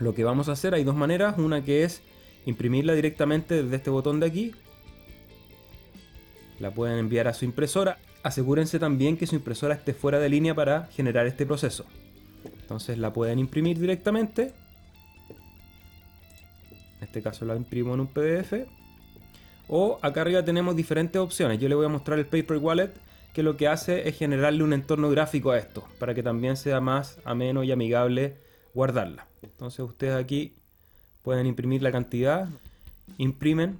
lo 0.00 0.14
que 0.14 0.24
vamos 0.24 0.48
a 0.48 0.52
hacer, 0.52 0.74
hay 0.74 0.84
dos 0.84 0.96
maneras. 0.96 1.38
Una 1.38 1.64
que 1.64 1.84
es 1.84 2.02
imprimirla 2.46 2.94
directamente 2.94 3.62
desde 3.62 3.76
este 3.76 3.90
botón 3.90 4.20
de 4.20 4.26
aquí. 4.26 4.52
La 6.58 6.72
pueden 6.72 6.98
enviar 6.98 7.28
a 7.28 7.34
su 7.34 7.44
impresora. 7.44 7.98
Asegúrense 8.22 8.78
también 8.78 9.16
que 9.16 9.26
su 9.26 9.36
impresora 9.36 9.74
esté 9.74 9.94
fuera 9.94 10.18
de 10.18 10.28
línea 10.28 10.54
para 10.54 10.86
generar 10.86 11.26
este 11.26 11.46
proceso. 11.46 11.84
Entonces 12.44 12.98
la 12.98 13.12
pueden 13.12 13.38
imprimir 13.38 13.78
directamente. 13.78 14.52
En 16.98 17.04
este 17.04 17.22
caso 17.22 17.44
la 17.44 17.56
imprimo 17.56 17.94
en 17.94 18.00
un 18.00 18.08
PDF. 18.08 18.66
O 19.68 19.98
acá 20.02 20.22
arriba 20.22 20.44
tenemos 20.44 20.74
diferentes 20.74 21.20
opciones. 21.20 21.58
Yo 21.58 21.68
le 21.68 21.74
voy 21.74 21.86
a 21.86 21.90
mostrar 21.90 22.18
el 22.18 22.26
Paper 22.26 22.56
Wallet 22.56 22.92
que 23.32 23.42
lo 23.42 23.56
que 23.56 23.68
hace 23.68 24.08
es 24.08 24.16
generarle 24.18 24.64
un 24.64 24.72
entorno 24.72 25.10
gráfico 25.10 25.50
a 25.50 25.58
esto, 25.58 25.84
para 25.98 26.14
que 26.14 26.22
también 26.22 26.56
sea 26.56 26.80
más 26.80 27.18
ameno 27.24 27.62
y 27.62 27.72
amigable 27.72 28.36
guardarla. 28.74 29.26
Entonces 29.42 29.80
ustedes 29.80 30.16
aquí 30.16 30.54
pueden 31.22 31.46
imprimir 31.46 31.82
la 31.82 31.92
cantidad, 31.92 32.48
imprimen 33.16 33.78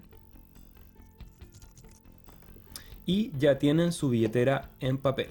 y 3.07 3.33
ya 3.39 3.59
tienen 3.59 3.93
su 3.93 4.11
billetera 4.11 4.69
en 4.81 4.99
papel. 4.99 5.29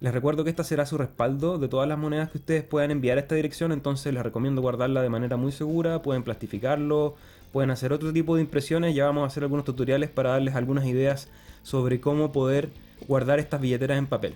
Les 0.00 0.12
recuerdo 0.12 0.42
que 0.42 0.50
esta 0.50 0.64
será 0.64 0.84
su 0.84 0.98
respaldo 0.98 1.58
de 1.58 1.68
todas 1.68 1.88
las 1.88 1.96
monedas 1.96 2.30
que 2.30 2.38
ustedes 2.38 2.64
puedan 2.64 2.90
enviar 2.90 3.18
a 3.18 3.20
esta 3.20 3.36
dirección, 3.36 3.70
entonces 3.70 4.12
les 4.12 4.22
recomiendo 4.22 4.60
guardarla 4.60 5.00
de 5.00 5.08
manera 5.08 5.36
muy 5.36 5.52
segura, 5.52 6.02
pueden 6.02 6.24
plastificarlo, 6.24 7.14
pueden 7.52 7.70
hacer 7.70 7.92
otro 7.92 8.12
tipo 8.12 8.36
de 8.36 8.42
impresiones, 8.42 8.94
ya 8.94 9.04
vamos 9.04 9.24
a 9.24 9.26
hacer 9.26 9.42
algunos 9.42 9.64
tutoriales 9.64 10.10
para 10.10 10.30
darles 10.30 10.54
algunas 10.54 10.86
ideas 10.86 11.28
sobre 11.62 12.00
cómo 12.00 12.32
poder 12.32 12.70
guardar 13.06 13.38
estas 13.38 13.60
billeteras 13.60 13.98
en 13.98 14.06
papel. 14.06 14.34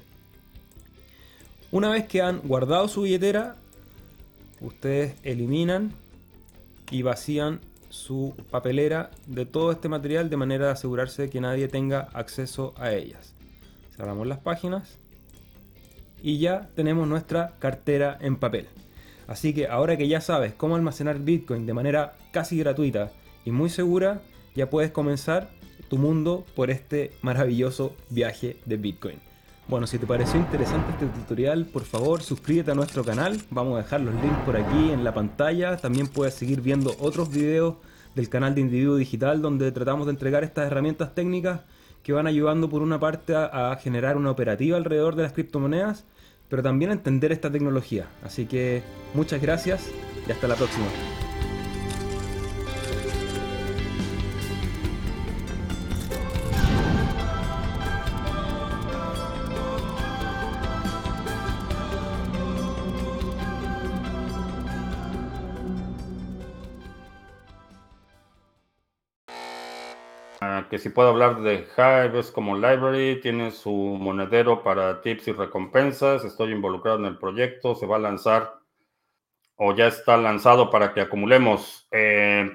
Una 1.71 1.91
vez 1.91 2.07
que 2.07 2.23
han 2.23 2.41
guardado 2.41 2.87
su 2.89 3.03
billetera, 3.03 3.57
ustedes 4.61 5.15
eliminan 5.23 5.93
y 6.91 7.03
vacían 7.03 7.61
su 7.89 8.35
papelera 8.51 9.11
de 9.27 9.47
todo 9.47 9.73
este 9.73 9.89
material 9.89 10.31
de 10.31 10.37
manera 10.37 10.67
de 10.67 10.73
asegurarse 10.73 11.23
de 11.23 11.31
que 11.31 11.41
nadie 11.41 11.69
tenga 11.69 12.09
acceso 12.13 12.75
a 12.77 12.93
ellas. 12.93 13.35
Cerramos 13.97 14.27
las 14.27 14.39
páginas 14.39 14.99
y 16.23 16.39
ya 16.39 16.69
tenemos 16.75 17.09
nuestra 17.09 17.55
cartera 17.59 18.19
en 18.21 18.37
papel. 18.37 18.69
Así 19.27 19.53
que 19.53 19.67
ahora 19.67 19.97
que 19.97 20.09
ya 20.09 20.21
sabes 20.21 20.53
cómo 20.55 20.77
almacenar 20.77 21.19
Bitcoin 21.19 21.67
de 21.67 21.75
manera 21.75 22.17
casi 22.33 22.59
gratuita 22.59 23.13
y 23.45 23.51
muy 23.51 23.71
segura, 23.71 24.21
ya 24.55 24.71
puedes 24.71 24.91
comenzar 24.91 25.51
tu 25.89 25.99
mundo 25.99 26.45
por 26.55 26.71
este 26.71 27.13
maravilloso 27.23 27.95
viaje 28.11 28.57
de 28.65 28.77
Bitcoin. 28.77 29.21
Bueno, 29.69 29.89
si 29.89 29.99
te 29.99 30.07
pareció 30.07 30.39
interesante 30.39 30.93
este 30.93 31.07
tutorial, 31.07 31.67
por 31.67 31.83
favor 31.83 32.23
suscríbete 32.23 32.71
a 32.71 32.75
nuestro 32.75 33.05
canal. 33.05 33.41
Vamos 33.51 33.75
a 33.75 33.83
dejar 33.83 34.01
los 34.01 34.15
links 34.15 34.39
por 34.45 34.57
aquí 34.57 34.91
en 34.93 35.03
la 35.03 35.13
pantalla. 35.13 35.77
También 35.77 36.07
puedes 36.07 36.35
seguir 36.35 36.61
viendo 36.61 36.95
otros 37.01 37.31
videos 37.31 37.75
del 38.15 38.29
canal 38.29 38.55
de 38.55 38.61
Individuo 38.61 38.97
Digital 38.97 39.43
donde 39.43 39.73
tratamos 39.73 40.07
de 40.07 40.13
entregar 40.13 40.45
estas 40.45 40.69
herramientas 40.69 41.15
técnicas 41.15 41.63
que 42.05 42.13
van 42.13 42.29
ayudando 42.29 42.69
por 42.69 42.83
una 42.83 43.01
parte 43.01 43.35
a, 43.35 43.77
generar 43.83 44.17
una 44.17 44.31
operativa 44.31 44.77
alrededor 44.77 45.17
de 45.17 45.25
las 45.25 45.33
criptomonedas, 45.33 46.05
pero 46.49 46.63
también 46.63 46.91
entender 46.91 47.33
esta 47.33 47.51
tecnología. 47.51 48.07
Así 48.23 48.47
que 48.47 48.83
muchas 49.15 49.41
gracias 49.41 49.91
y 50.27 50.33
hasta 50.33 50.49
la 50.49 50.57
próxima. 50.57 50.87
Si 70.87 70.91
puedo 70.91 71.09
hablar 71.09 71.41
de 71.41 71.67
Hive, 71.77 72.21
es 72.21 72.31
como 72.31 72.55
Library, 72.55 73.21
tiene 73.21 73.51
su 73.51 73.73
monedero 73.73 74.63
para 74.63 75.03
tips 75.03 75.27
y 75.27 75.33
recompensas, 75.33 76.25
estoy 76.25 76.53
involucrado 76.53 77.01
en 77.01 77.07
el 77.07 77.19
proyecto, 77.19 77.75
se 77.75 77.87
va 77.87 77.97
a 77.97 77.99
lanzar 77.99 78.61
o 79.57 79.75
ya 79.75 79.89
está 79.89 80.17
lanzado 80.17 80.71
para 80.71 80.95
que 80.95 81.01
acumulemos. 81.01 81.89
Eh, 81.91 82.49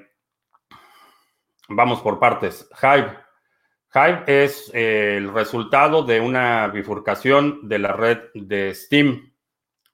vamos 1.68 2.00
por 2.00 2.20
partes. 2.20 2.70
Hive. 2.82 3.18
Hive 3.94 4.24
es 4.46 4.72
eh, 4.74 5.18
el 5.18 5.34
resultado 5.34 6.04
de 6.04 6.22
una 6.22 6.70
bifurcación 6.70 7.68
de 7.68 7.80
la 7.80 7.92
red 7.92 8.20
de 8.34 8.74
Steam. 8.74 9.34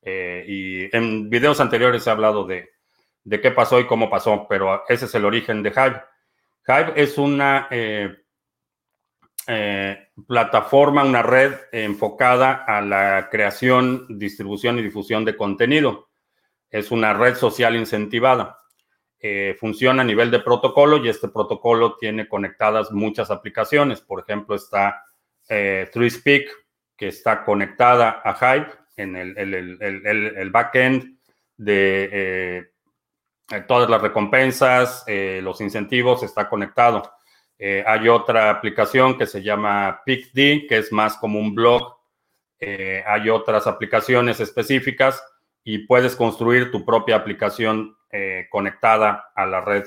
Eh, 0.03 0.45
y 0.47 0.95
en 0.95 1.27
videos 1.27 1.59
anteriores 1.59 2.05
he 2.05 2.11
hablado 2.11 2.45
de, 2.45 2.69
de 3.23 3.41
qué 3.41 3.49
pasó 3.49 3.79
y 3.79 3.87
cómo 3.87 4.11
pasó, 4.11 4.45
pero 4.47 4.83
ese 4.87 5.05
es 5.05 5.15
el 5.15 5.25
origen 5.25 5.63
de 5.63 5.71
Hive. 5.71 6.03
Hive 6.67 6.93
es 7.01 7.17
una 7.17 7.67
eh, 9.47 10.09
plataforma, 10.27 11.03
una 11.03 11.23
red 11.23 11.53
enfocada 11.71 12.65
a 12.67 12.81
la 12.81 13.29
creación, 13.31 14.05
distribución 14.09 14.77
y 14.77 14.83
difusión 14.83 15.23
de 15.23 15.37
contenido. 15.37 16.09
Es 16.69 16.91
una 16.91 17.13
red 17.13 17.35
social 17.35 17.75
incentivada. 17.75 18.59
Eh, 19.19 19.55
funciona 19.59 20.03
a 20.03 20.05
nivel 20.05 20.29
de 20.29 20.41
protocolo 20.41 20.97
y 20.97 21.09
este 21.09 21.27
protocolo 21.27 21.95
tiene 21.95 22.27
conectadas 22.27 22.91
muchas 22.91 23.31
aplicaciones. 23.31 23.99
Por 24.01 24.19
ejemplo, 24.19 24.55
está 24.55 25.03
eh, 25.49 25.89
ThreeSpeak, 25.91 26.49
que 26.95 27.07
está 27.07 27.43
conectada 27.43 28.21
a 28.23 28.37
Hive 28.39 28.67
en 28.95 29.15
el, 29.15 30.49
backend 30.51 31.17
de 31.55 32.09
eh, 32.11 33.61
todas 33.67 33.89
las 33.89 34.01
recompensas, 34.01 35.05
los 35.07 35.61
incentivos, 35.61 36.21
está 36.23 36.49
conectado. 36.49 37.11
Eh, 37.59 37.83
hay 37.85 38.07
otra 38.07 38.49
aplicación 38.49 39.17
que 39.17 39.25
se 39.25 39.41
llama 39.41 40.01
PicD, 40.05 40.67
que 40.67 40.77
es 40.77 40.91
más 40.91 41.17
como 41.17 41.39
un 41.39 41.55
blog. 41.55 41.95
hay 42.59 43.29
otras 43.29 43.67
aplicaciones 43.67 44.39
específicas 44.39 45.23
y 45.63 45.79
puedes 45.79 46.15
construir 46.15 46.71
tu 46.71 46.83
propia 46.83 47.15
aplicación 47.15 47.95
conectada 48.49 49.31
a 49.35 49.45
la 49.45 49.61
red 49.61 49.83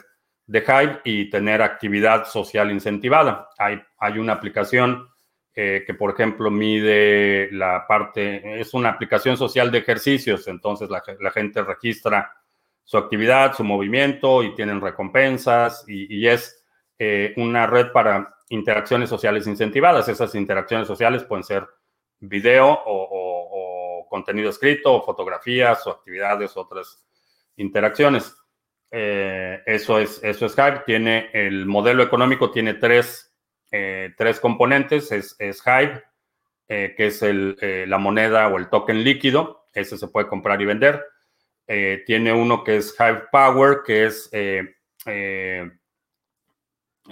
de 0.47 0.61
Hive 0.61 1.01
y 1.05 1.31
tener 1.31 1.63
actividad 1.63 2.27
social 2.27 2.71
incentivada. 2.71 3.49
Hay, 3.59 3.83
hay 3.99 4.19
una 4.19 4.35
aplicación 4.35 5.09
que, 5.53 5.97
por 5.99 6.13
ejemplo, 6.13 6.51
mide 6.51 7.51
la 7.51 7.87
parte, 7.89 8.61
es 8.61 8.73
una 8.73 8.91
aplicación 8.91 9.37
social 9.37 9.71
de 9.73 9.79
ejercicios, 9.79 10.47
entonces 10.47 10.89
la 10.91 11.31
gente 11.33 11.63
registra 11.63 12.31
su 12.91 12.99
actividad, 12.99 13.55
su 13.55 13.63
movimiento 13.63 14.43
y 14.43 14.53
tienen 14.57 14.81
recompensas 14.81 15.85
y, 15.87 16.27
es 16.27 16.60
eh, 17.03 17.33
una 17.39 17.67
red 17.67 17.93
para 17.93 18.37
interacciones 18.51 19.09
sociales 19.09 19.47
incentivadas. 19.47 20.07
Esas 20.11 20.35
interacciones 20.35 20.87
sociales 20.87 21.25
pueden 21.25 21.45
ser 21.45 21.67
video 22.19 22.79
o, 22.85 24.07
contenido 24.11 24.51
escrito, 24.51 24.93
o 24.93 25.03
fotografías 25.03 25.87
o 25.87 25.93
actividades, 25.93 26.59
otras 26.59 27.03
interacciones. 27.57 28.37
Eh, 28.91 29.63
eso 29.65 29.99
es, 29.99 30.23
eso 30.23 30.45
es 30.45 30.53
Hive. 30.59 30.83
Tiene 30.85 31.31
el 31.33 31.65
modelo 31.65 32.03
económico, 32.03 32.51
tiene 32.51 32.75
tres, 32.75 33.35
eh, 33.71 34.13
tres 34.19 34.39
componentes. 34.39 35.11
Es, 35.11 35.37
es 35.39 35.63
Hive, 35.65 36.03
que 36.69 37.07
es 37.07 37.23
el, 37.23 37.57
la 37.89 37.97
moneda 37.97 38.49
o 38.49 38.59
el 38.59 38.69
token 38.69 39.03
líquido. 39.03 39.69
Ese 39.73 39.97
se 39.97 40.09
puede 40.09 40.29
comprar 40.29 40.61
y 40.61 40.67
vender. 40.67 41.03
Eh, 41.67 42.03
tiene 42.05 42.33
uno 42.33 42.63
que 42.63 42.77
es 42.77 42.95
Hive 42.99 43.23
Power, 43.33 43.79
que 43.87 44.05
es 44.05 44.29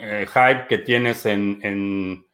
eh, 0.01 0.23
eh, 0.23 0.27
Hive 0.35 0.67
que 0.69 0.79
tienes 0.79 1.27
en, 1.27 2.25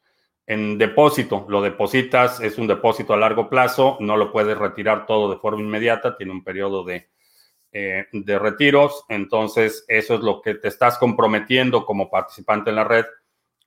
depósito. 0.46 1.46
Lo 1.48 1.62
depositas, 1.62 2.40
es 2.40 2.58
un 2.58 2.66
depósito 2.66 3.14
a 3.14 3.16
largo 3.16 3.48
plazo, 3.48 3.96
no 4.00 4.16
lo 4.16 4.32
puedes 4.32 4.56
retirar 4.56 5.06
todo 5.06 5.30
de 5.30 5.38
forma 5.38 5.62
inmediata, 5.62 6.16
tiene 6.16 6.32
un 6.32 6.44
periodo 6.44 6.84
de, 6.84 7.08
de 7.72 8.38
retiros. 8.38 9.04
Entonces, 9.08 9.84
eso 9.88 10.14
es 10.14 10.20
lo 10.20 10.42
que 10.42 10.54
te 10.54 10.68
estás 10.68 10.98
comprometiendo 10.98 11.84
como 11.86 12.10
participante 12.10 12.70
en 12.70 12.76
la 12.76 12.84
red 12.84 13.06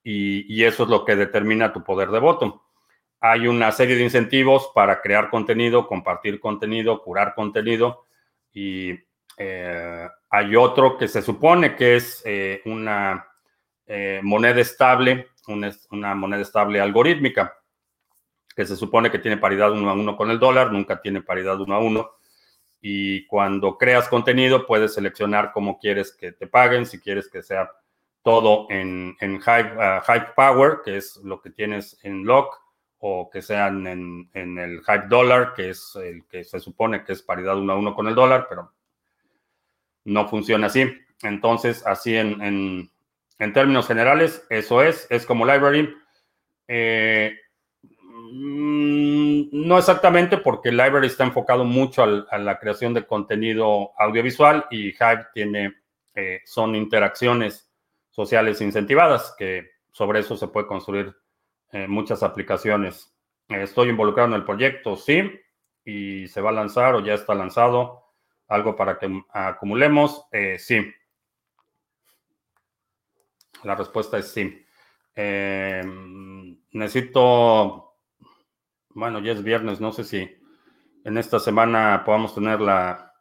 y, 0.04 0.54
y 0.54 0.64
eso 0.64 0.84
es 0.84 0.90
lo 0.90 1.04
que 1.04 1.16
determina 1.16 1.74
tu 1.74 1.84
poder 1.84 2.10
de 2.10 2.20
voto 2.20 2.64
hay 3.20 3.48
una 3.48 3.72
serie 3.72 3.96
de 3.96 4.04
incentivos 4.04 4.72
para 4.74 5.02
crear 5.02 5.30
contenido, 5.30 5.88
compartir 5.88 6.40
contenido, 6.40 7.02
curar 7.02 7.34
contenido 7.34 8.06
y 8.54 8.92
eh, 9.38 10.08
hay 10.30 10.56
otro 10.56 10.98
que 10.98 11.08
se 11.08 11.22
supone 11.22 11.76
que 11.76 11.96
es 11.96 12.22
eh, 12.26 12.62
una 12.66 13.28
eh, 13.88 14.20
moneda 14.24 14.62
estable, 14.62 15.30
una, 15.48 16.14
moneda 16.16 16.42
estable 16.42 16.80
algorítmica, 16.80 17.58
que 18.56 18.66
se 18.66 18.76
supone 18.76 19.10
que 19.10 19.20
tiene 19.20 19.38
paridad 19.38 19.72
uno 19.72 19.90
a 19.90 19.94
uno 19.94 20.16
con 20.16 20.30
el 20.30 20.40
dólar, 20.40 20.72
nunca 20.72 21.02
tiene 21.02 21.22
paridad 21.22 21.60
uno 21.60 21.76
a 21.76 21.80
uno. 21.80 22.12
Y 22.82 23.26
cuando 23.28 23.78
creas 23.78 24.08
contenido, 24.08 24.66
puedes 24.66 24.94
seleccionar 24.94 25.52
cómo 25.52 25.80
quieres 25.80 26.16
que 26.16 26.32
te 26.32 26.48
paguen, 26.48 26.86
si 26.86 27.00
quieres 27.00 27.30
que 27.30 27.42
sea 27.42 27.72
todo 28.22 28.68
en, 28.70 29.16
en 29.20 29.36
Hive, 29.36 29.74
uh, 29.76 30.36
Power, 30.36 30.80
que 30.84 30.98
es 30.98 31.18
lo 31.18 31.42
que 31.42 31.50
tienes 31.50 31.98
en 32.04 32.26
Lock, 32.26 32.60
o 33.00 33.30
que 33.30 33.42
sean 33.42 33.86
en, 33.88 34.30
el 34.34 34.80
hype 34.82 35.08
dólar, 35.08 35.54
que 35.54 35.70
es 35.70 35.96
el 35.96 36.26
que 36.26 36.44
se 36.44 36.60
supone 36.60 37.04
que 37.04 37.14
es 37.14 37.22
paridad 37.22 37.58
uno 37.58 37.74
a 37.74 37.78
uno 37.78 37.94
con 37.94 38.08
el 38.08 38.16
dólar, 38.16 38.48
pero 38.50 38.74
no 40.06 40.28
funciona 40.28 40.68
así. 40.68 40.86
Entonces, 41.22 41.86
así 41.86 42.16
en, 42.16 42.92
términos 43.54 43.88
generales, 43.88 44.46
eso 44.50 44.82
es, 44.82 45.08
es 45.10 45.26
como 45.26 45.46
library. 45.46 45.94
Eh, 46.68 47.38
mm, 47.84 49.50
no 49.52 49.78
exactamente 49.78 50.38
porque 50.38 50.72
library 50.72 51.08
está 51.08 51.24
enfocado 51.24 51.64
mucho 51.64 52.04
a 52.04 52.38
la 52.38 52.60
creación 52.60 52.94
de 52.94 53.06
contenido 53.06 53.92
audiovisual 53.98 54.66
y 54.72 54.90
Hive 54.90 55.28
tiene, 55.34 55.76
eh, 56.16 56.42
son 56.46 56.76
interacciones 56.76 57.72
sociales 58.10 58.60
incentivadas, 58.62 59.36
que 59.38 59.70
sobre 59.92 60.20
eso 60.20 60.36
se 60.36 60.48
puede 60.48 60.68
construir 60.68 61.16
eh, 61.72 61.88
muchas 61.88 62.24
aplicaciones. 62.24 63.14
estoy 63.50 63.90
involucrado 63.90 64.30
en 64.30 64.36
el 64.36 64.46
proyecto, 64.46 64.96
sí, 64.96 65.32
y 65.86 66.28
se 66.28 66.42
va 66.42 66.50
a 66.50 66.54
lanzar 66.54 66.96
o 66.96 67.06
ya 67.06 67.14
está 67.14 67.34
lanzado 67.34 68.04
algo 68.48 68.76
para 68.76 68.98
que 68.98 69.24
acumulemos, 69.32 70.26
sí. 70.58 70.94
La 73.64 73.76
respuesta 73.76 74.18
es 74.18 74.32
sí. 74.32 74.66
Eh, 75.16 75.82
necesito, 76.72 77.96
bueno, 78.90 79.20
ya 79.20 79.32
es 79.32 79.44
viernes, 79.44 79.82
no 79.82 79.92
sé 79.92 80.04
si 80.04 80.30
en 81.04 81.18
esta 81.18 81.40
semana 81.40 82.04
podamos 82.06 82.36
tener 82.36 82.62
la, 82.62 83.14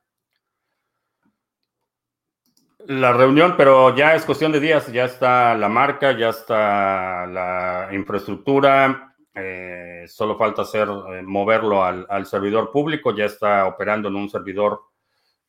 la 2.86 3.12
reunión, 3.12 3.54
pero 3.56 3.96
ya 3.96 4.14
es 4.14 4.24
cuestión 4.24 4.52
de 4.52 4.60
días, 4.60 4.92
ya 4.92 5.04
está 5.04 5.54
la 5.54 5.68
marca, 5.68 6.16
ya 6.16 6.28
está 6.28 7.26
la 7.26 7.88
infraestructura, 7.92 9.14
eh, 9.34 10.04
solo 10.08 10.36
falta 10.36 10.62
hacer, 10.62 10.88
eh, 10.88 11.22
moverlo 11.22 11.84
al, 11.84 12.06
al, 12.08 12.26
servidor 12.26 12.70
público, 12.70 13.14
ya 13.14 13.24
está 13.24 13.66
operando 13.66 14.08
en 14.08 14.16
un 14.16 14.30
servidor 14.30 14.80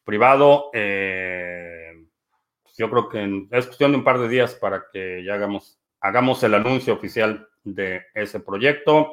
privado. 0.04 0.70
Eh, 0.74 1.87
yo 2.78 2.90
creo 2.90 3.10
que 3.10 3.48
es 3.52 3.66
cuestión 3.66 3.92
de 3.92 3.98
un 3.98 4.04
par 4.04 4.20
de 4.20 4.30
días 4.30 4.54
para 4.54 4.86
que 4.94 5.24
ya 5.26 5.34
hagamos, 5.34 5.80
hagamos 6.00 6.44
el 6.44 6.54
anuncio 6.54 6.94
oficial 6.94 7.48
de 7.64 8.04
ese 8.14 8.40
proyecto. 8.40 9.12